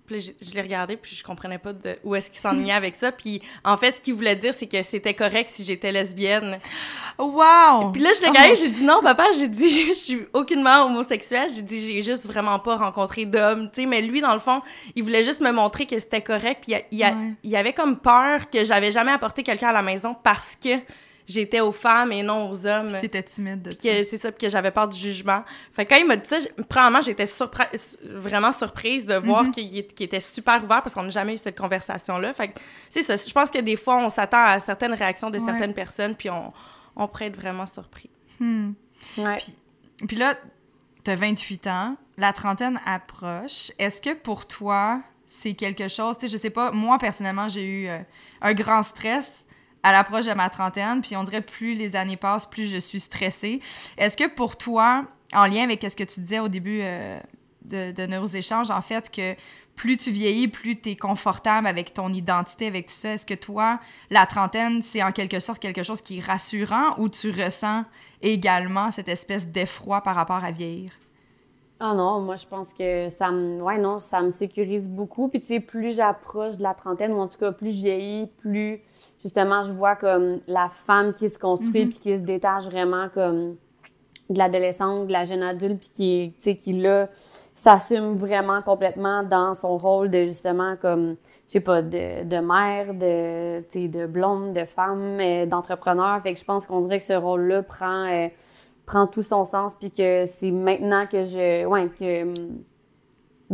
[0.05, 2.95] Puis là, je l'ai regardé, puis je comprenais pas de où est-ce qu'il s'ennuyait avec
[2.95, 3.11] ça.
[3.13, 6.59] Puis en fait, ce qu'il voulait dire, c'est que c'était correct si j'étais lesbienne.
[7.17, 7.91] Wow!
[7.91, 10.85] Puis là, je l'ai Oh regardé, j'ai dit non, papa, j'ai dit, je suis aucunement
[10.85, 11.51] homosexuelle.
[11.55, 13.87] J'ai dit, j'ai juste vraiment pas rencontré d'homme, tu sais.
[13.87, 14.61] Mais lui, dans le fond,
[14.95, 16.63] il voulait juste me montrer que c'était correct.
[16.67, 17.33] Puis il, a- il, a- Ouais.
[17.43, 20.69] il avait comme peur que j'avais jamais apporté quelqu'un à la maison parce que
[21.27, 22.97] j'étais aux femmes et non aux hommes.
[23.01, 25.43] T'étais timide de Puis que c'est ça, puis que j'avais peur du jugement.
[25.73, 26.37] Fait que quand il m'a dit ça,
[26.69, 27.67] premièrement, j'étais surpre-
[28.03, 29.51] vraiment surprise de voir Mhm.
[29.51, 32.33] qu'il était super ouvert parce qu'on n'a jamais eu cette conversation-là.
[32.33, 32.59] Fait que
[32.89, 33.15] c'est ça.
[33.17, 35.45] Je pense que des fois, on s'attend à certaines réactions de Ouais.
[35.45, 36.51] certaines personnes, puis on,
[36.95, 38.09] on pourrait être vraiment surpris.
[38.39, 38.71] Hmm.
[39.17, 39.39] Ouais.
[40.07, 40.35] Puis là,
[41.03, 43.71] t'as 28 ans, la trentaine approche.
[43.79, 47.63] Est-ce que pour toi, c'est quelque chose, tu sais, je sais pas, moi personnellement, j'ai
[47.65, 47.99] eu euh,
[48.41, 49.45] un grand stress
[49.83, 53.01] à l'approche de ma trentaine, puis on dirait plus les années passent, plus je suis
[53.01, 53.59] stressée.
[53.97, 57.19] Est-ce que pour toi, en lien avec ce que tu disais au début euh,
[57.65, 59.35] de, nos échanges, en fait, que
[59.75, 63.33] plus tu vieillis, plus tu es confortable avec ton identité, avec tout ça, est-ce que
[63.33, 63.79] toi,
[64.09, 67.83] la trentaine, c'est en quelque sorte quelque chose qui est rassurant ou tu ressens
[68.21, 70.91] également cette espèce d'effroi par rapport à vieillir?
[71.79, 75.41] Ah non, moi je pense que ça me ouais non, ça me sécurise beaucoup puis
[75.41, 78.79] tu sais plus j'approche de la trentaine ou en tout cas plus je vieillis, plus
[79.23, 81.89] justement je vois comme la femme qui se construit Mhm.
[81.89, 83.55] puis qui se détache vraiment comme
[84.29, 87.09] de l'adolescente, de la jeune adulte puis qui tu sais qui là
[87.53, 91.15] s'assume vraiment complètement dans son rôle de justement comme
[91.47, 96.21] je sais pas de, de mère, de tu sais de blonde, de femme, euh, d'entrepreneur,
[96.21, 98.27] fait que je pense qu'on dirait que ce rôle-là prend euh,
[98.85, 102.33] prend tout son sens puis que c'est maintenant que je ouais que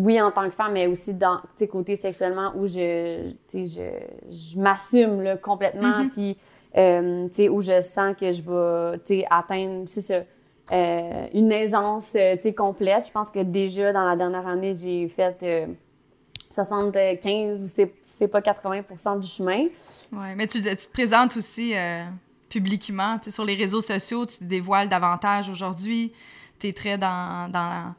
[0.03, 3.91] oui en tant que femme mais aussi dans tu côté sexuellement où je tu sais
[4.29, 6.09] je, je m'assume là complètement Mhm.
[6.11, 6.37] puis
[6.77, 10.21] euh, tu sais où je sens que je vais tu sais atteindre c'est ça
[10.71, 14.73] euh, une aisance euh, tu sais complète je pense que déjà dans la dernière année
[14.75, 15.65] j'ai fait euh,
[16.53, 19.65] 75 ou c'est pas 80% du chemin
[20.11, 21.73] Ouais, mais tu, tu te présentes aussi
[22.49, 26.11] publiquement, tu sais, sur les réseaux sociaux, tu te dévoiles davantage aujourd'hui.
[26.59, 27.95] Tu es très dans, dans la-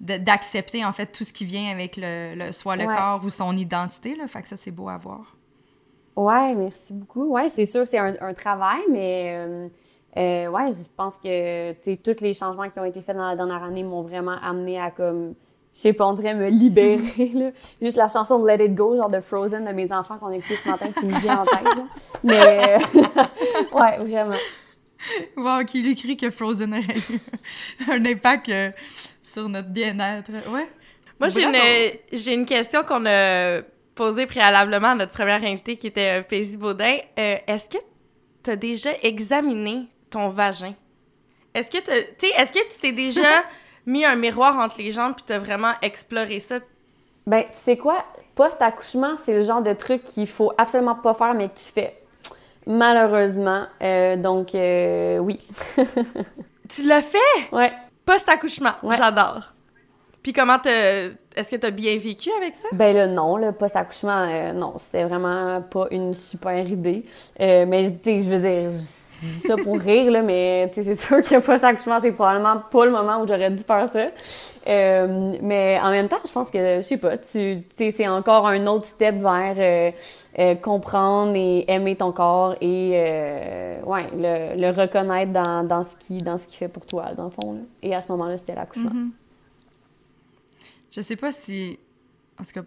[0.00, 2.96] d'accepter en fait tout ce qui vient avec le, le- soit le Ouais.
[2.96, 5.36] corps ou son identité là, fait que ça c'est beau à voir.
[6.16, 7.24] Ouais, merci beaucoup.
[7.26, 9.68] Ouais, c'est sûr, c'est un, un travail, mais euh,
[10.16, 13.62] euh, ouais, je pense que tous les changements qui ont été faits dans la dernière
[13.62, 15.34] année m'ont vraiment amené à comme,
[15.72, 17.30] je sais pas, on dirait me libérer.
[17.34, 17.50] là.
[17.80, 20.36] Juste la chanson de Let It Go, genre de Frozen de mes enfants qu'on a
[20.36, 21.62] écouté ce matin qui me vient en tête.
[21.64, 21.84] là.
[22.24, 22.78] Mais euh,
[23.78, 24.36] ouais, vraiment.
[25.36, 27.20] Wow, qui lui crie que Frozen aurait eu
[27.90, 28.70] un impact euh,
[29.32, 30.30] sur notre bien-être.
[30.50, 30.68] Ouais.
[31.18, 31.56] Moi, j'ai une,
[32.12, 33.60] j'ai une question qu'on a
[33.94, 36.96] posée préalablement à notre première invitée qui était euh, Paisy Baudin.
[37.18, 37.78] Euh, Est-ce que
[38.42, 40.74] tu as déjà examiné ton vagin?
[41.54, 43.20] Est-ce que, t'as- tu sais, est-ce que tu t'es déjà
[43.86, 46.58] mis un miroir entre les jambes puis tu as vraiment exploré ça?
[47.26, 48.04] Ben, tu sais quoi?
[48.34, 51.94] Post-accouchement, c'est le genre de truc qu'il faut absolument pas faire, mais que tu fais.
[52.66, 53.66] Malheureusement.
[53.82, 55.40] Euh, donc, euh, oui.
[56.68, 57.18] Tu l'as fait?
[57.52, 57.72] Ouais.
[58.10, 58.72] Post-accouchement.
[58.82, 58.96] Ouais.
[58.96, 59.52] J'adore.
[60.22, 61.10] Puis comment t'as...
[61.36, 62.68] Est-ce que tu as bien vécu avec ça?
[62.72, 67.06] Ben là, non, le post-accouchement, euh, non, c'était vraiment pas une super idée.
[67.40, 68.70] Euh, mais, tu sais, je veux dire,
[69.26, 72.90] dis ça pour rire, là, mais, c'est sûr que le post-accouchement, c'est probablement pas le
[72.90, 74.06] moment où j'aurais dû faire ça.
[74.68, 78.66] Euh, mais en même temps, je pense que, je sais pas, tu c'est encore un
[78.66, 79.90] autre step vers euh,
[80.38, 82.90] euh, comprendre et aimer ton corps et,
[83.84, 87.30] ouais, le, reconnaître dans, dans, ce qui, dans ce qui fait pour toi, dans le
[87.30, 87.58] fond.
[87.82, 88.90] Et à ce moment-là, c'était l'accouchement.
[88.90, 89.10] Mhm.
[90.90, 91.78] Je sais pas si.
[92.38, 92.62] En tout cas,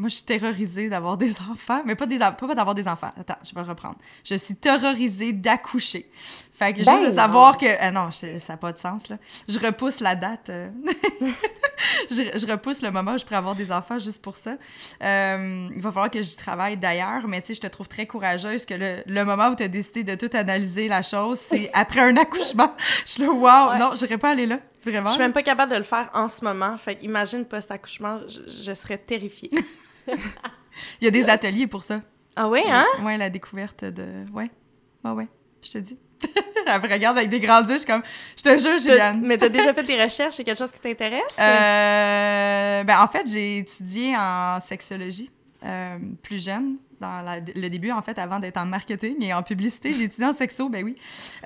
[0.00, 3.12] moi, je suis terrorisée d'avoir des enfants, mais pas des en- pas d'avoir des enfants.
[3.20, 3.96] Attends, je vais reprendre.
[4.24, 6.10] Je suis terrorisée d'accoucher.
[6.58, 7.14] Fait que Ben juste de non.
[7.14, 7.66] savoir que.
[7.78, 9.16] Ah non, je- ça n'a pas de sens, là.
[9.48, 10.48] Je repousse la date.
[10.50, 10.70] euh.
[12.10, 14.56] je, je repousse le moment où je pourrais avoir des enfants juste pour ça.
[15.02, 18.06] Euh, il va falloir que j'y travaille d'ailleurs, mais tu sais, je te trouve très
[18.06, 21.70] courageuse que le, le moment où tu as décidé de tout analyser la chose, c'est
[21.74, 22.74] après un accouchement.
[23.06, 23.78] Je suis là, wow, Ouais.
[23.78, 24.58] non, j'aurais pas allé là.
[24.84, 25.08] Vraiment.
[25.08, 26.76] Je suis même pas capable de le faire en ce moment.
[26.78, 29.50] Fait que imagine post-accouchement, je, je serais terrifiée.
[30.08, 32.00] Il y a des ateliers pour ça.
[32.36, 32.86] ah oui, hein?
[33.02, 34.24] Ouais, la découverte de.
[34.32, 34.50] Ouais.
[35.04, 35.28] Ouais, ouais.
[35.62, 35.98] Je te dis.
[36.66, 38.02] Elle me regarde avec des grands yeux, je suis comme.
[38.36, 39.20] Je te jure, Juliane.
[39.24, 40.36] Mais t'as déjà fait des recherches?
[40.36, 41.36] C'est quelque chose qui t'intéresse?
[41.38, 45.30] Euh, ben, en fait, j'ai étudié en sexologie
[45.64, 49.42] euh, plus jeune, dans la- le début, en fait, avant d'être en marketing et en
[49.42, 49.92] publicité.
[49.92, 50.96] J'ai étudié en sexo, ben oui.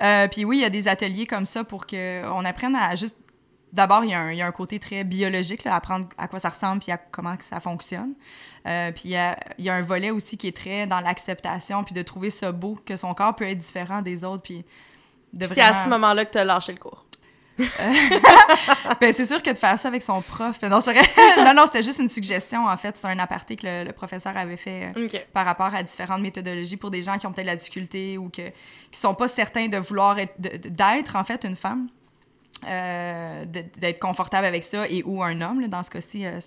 [0.01, 3.17] Euh, puis oui, il y a des ateliers comme ça pour qu'on apprenne à juste.
[3.75, 6.27] D'abord, il y, a un- il y a un côté très biologique, là, apprendre à
[6.29, 8.13] quoi ça ressemble puis à comment ça fonctionne.
[8.65, 11.01] Euh, puis il y a, il y a un volet aussi qui est très dans
[11.01, 14.63] l'acceptation puis de trouver ça beau, que son corps peut être différent des autres puis
[15.33, 17.05] de C'est à ce moment-là que t'as lâché le cours.
[18.99, 20.61] ben, c'est sûr que de faire ça avec son prof.
[20.61, 20.79] Non,
[21.37, 22.97] non, non, c'était juste une suggestion, en fait.
[22.97, 25.03] C'est un aparté que le, le professeur avait fait euh,
[25.33, 28.49] par rapport à différentes méthodologies pour des gens qui ont peut-être la difficulté ou que,
[28.91, 31.87] qui sont pas certains de vouloir d'être, en fait, une femme.
[32.67, 36.39] Euh, d'être confortable avec ça et ou un homme, là, dans ce cas-ci, euh,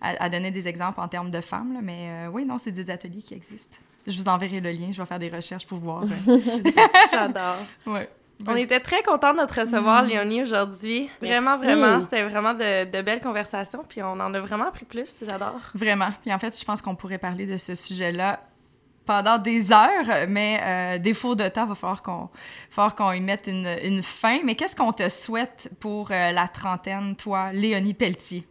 [0.00, 1.74] à, à donner des exemples en termes de femmes.
[1.74, 1.80] là.
[1.82, 3.76] mais euh, oui, non, c'est des ateliers qui existent.
[4.06, 6.02] Je vous enverrai le lien, je vais faire des recherches pour voir.
[6.02, 6.38] euh,
[7.12, 7.58] J'adore.
[7.86, 8.08] ouais.
[8.48, 11.08] On était très contents de te recevoir, Léonie, aujourd'hui.
[11.20, 15.14] Vraiment, vraiment, c'était vraiment de, de belles conversations, puis on en a vraiment appris plus.
[15.28, 15.60] J'adore.
[15.74, 16.08] Vraiment.
[16.22, 18.40] Puis en fait, je pense qu'on pourrait parler de ce sujet-là
[19.04, 22.28] pendant des heures, mais euh, défaut de temps, il va falloir qu'on
[22.70, 24.38] falloir qu'on y mette une, une fin.
[24.44, 28.46] Mais qu'est-ce qu'on te souhaite pour euh, la trentaine, toi, Léonie Pelletier?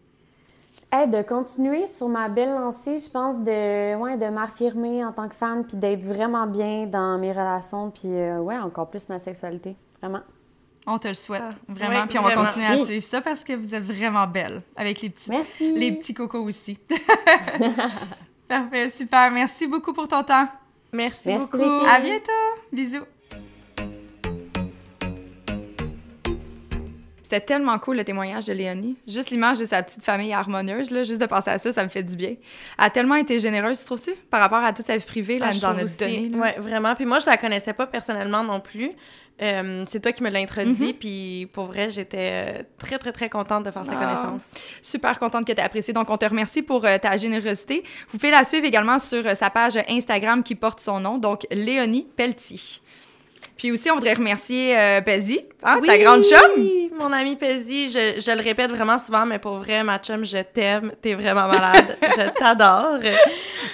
[0.94, 5.30] Hey, de continuer sur ma belle lancée, je pense, de, ouais, de m'affirmer en tant
[5.30, 9.18] que femme, puis d'être vraiment bien dans mes relations, puis euh, ouais, encore plus ma
[9.18, 9.78] sexualité.
[10.02, 10.20] Vraiment.
[10.86, 12.02] On te le souhaite, Ah, vraiment.
[12.02, 12.86] ouais, Puis on va continuer à Merci.
[12.86, 15.72] suivre ça parce que vous êtes vraiment belle, avec les petits, Merci.
[15.76, 16.78] les petits cocos aussi.
[18.52, 19.32] Parfait, super.
[19.32, 20.46] Merci beaucoup pour ton temps.
[20.92, 21.86] Merci, Merci, beaucoup.
[21.88, 22.32] À bientôt.
[22.74, 23.06] Bisous.
[27.24, 28.98] C'était tellement cool le témoignage de Léonie.
[29.08, 31.88] Juste l'image de sa petite famille harmonieuse, là, juste de penser à ça, ça me
[31.88, 32.32] fait du bien.
[32.78, 35.46] Elle a tellement été généreuse, tu trouves-tu, par rapport à toute sa vie privée, là,
[35.48, 36.32] Ah, elle nous en a donné.
[36.36, 36.94] Ouais, vraiment.
[36.96, 38.92] Puis moi, je la connaissais pas personnellement non plus.
[39.42, 40.46] Euh, c'est toi qui me l'as Mhm.
[40.46, 44.04] introduit, puis pour vrai, j'étais euh, très, très, très contente de faire sa Ah.
[44.16, 44.44] connaissance.
[44.82, 45.94] Super contente que tu aies apprécié.
[45.94, 47.84] Donc, on te remercie pour euh, ta générosité.
[48.12, 51.48] Vous pouvez la suivre également sur euh, sa page Instagram qui porte son nom, donc
[51.52, 52.60] Léonie Pelletier.
[53.62, 56.68] Puis aussi, on voudrait remercier euh, Pezzy, hein, ta grande chum.
[57.00, 60.38] Mon amie Pezzy, je, je le répète vraiment souvent, mais pour vrai, ma chum, je
[60.38, 60.94] t'aime.
[61.00, 61.96] T'es vraiment malade.
[62.02, 62.98] je t'adore.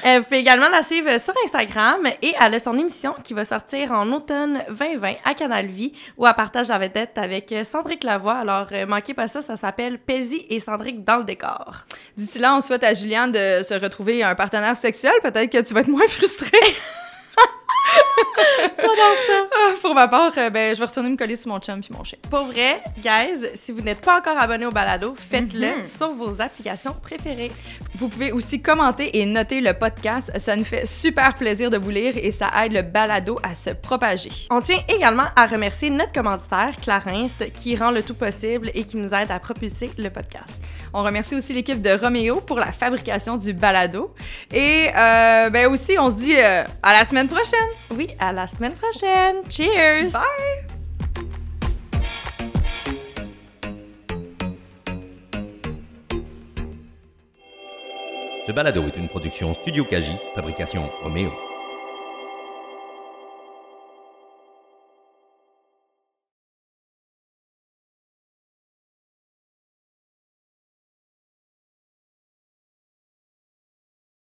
[0.05, 3.45] Euh, vous pouvez également la suivre sur Instagram et elle a son émission qui va
[3.45, 8.03] sortir en automne 2020 à Canal Vie où elle partage la vedette avec euh, Cendric
[8.03, 8.39] Lavoie.
[8.39, 11.85] Alors, euh, manquez pas ça, ça s'appelle Pezzy et Cendric dans le décor.
[12.17, 15.13] D'ici là, on souhaite à Juliane de se retrouver un partenaire sexuel.
[15.23, 16.51] Peut-être que tu vas être moins frustrée.
[18.20, 21.89] Ah, Pour ma part, euh, ben, je vais retourner me coller sur mon chum puis
[21.95, 22.18] mon chien.
[22.30, 25.86] Pour vrai, guys, si vous n'êtes pas encore abonné au balado, faites-le Mhm.
[25.86, 27.51] sur vos applications préférées.
[27.95, 30.32] Vous pouvez aussi commenter et noter le podcast.
[30.38, 33.72] Ça nous fait super plaisir de vous lire et ça aide le balado à se
[33.72, 34.30] propager.
[34.51, 38.97] On tient également à remercier notre commanditaire, Clarence, qui rend le tout possible et qui
[38.97, 40.49] nous aide à propulser le podcast.
[40.93, 44.13] On remercie aussi l'équipe de Roméo pour la fabrication du balado.
[44.53, 47.59] Et euh, ben aussi, on se dit euh, à la semaine prochaine.
[47.91, 49.37] Oui, à la semaine prochaine.
[49.49, 50.11] Cheers!
[50.11, 50.77] Bye!
[58.45, 61.31] Ce balado est une production Studio Kaji, fabrication Roméo.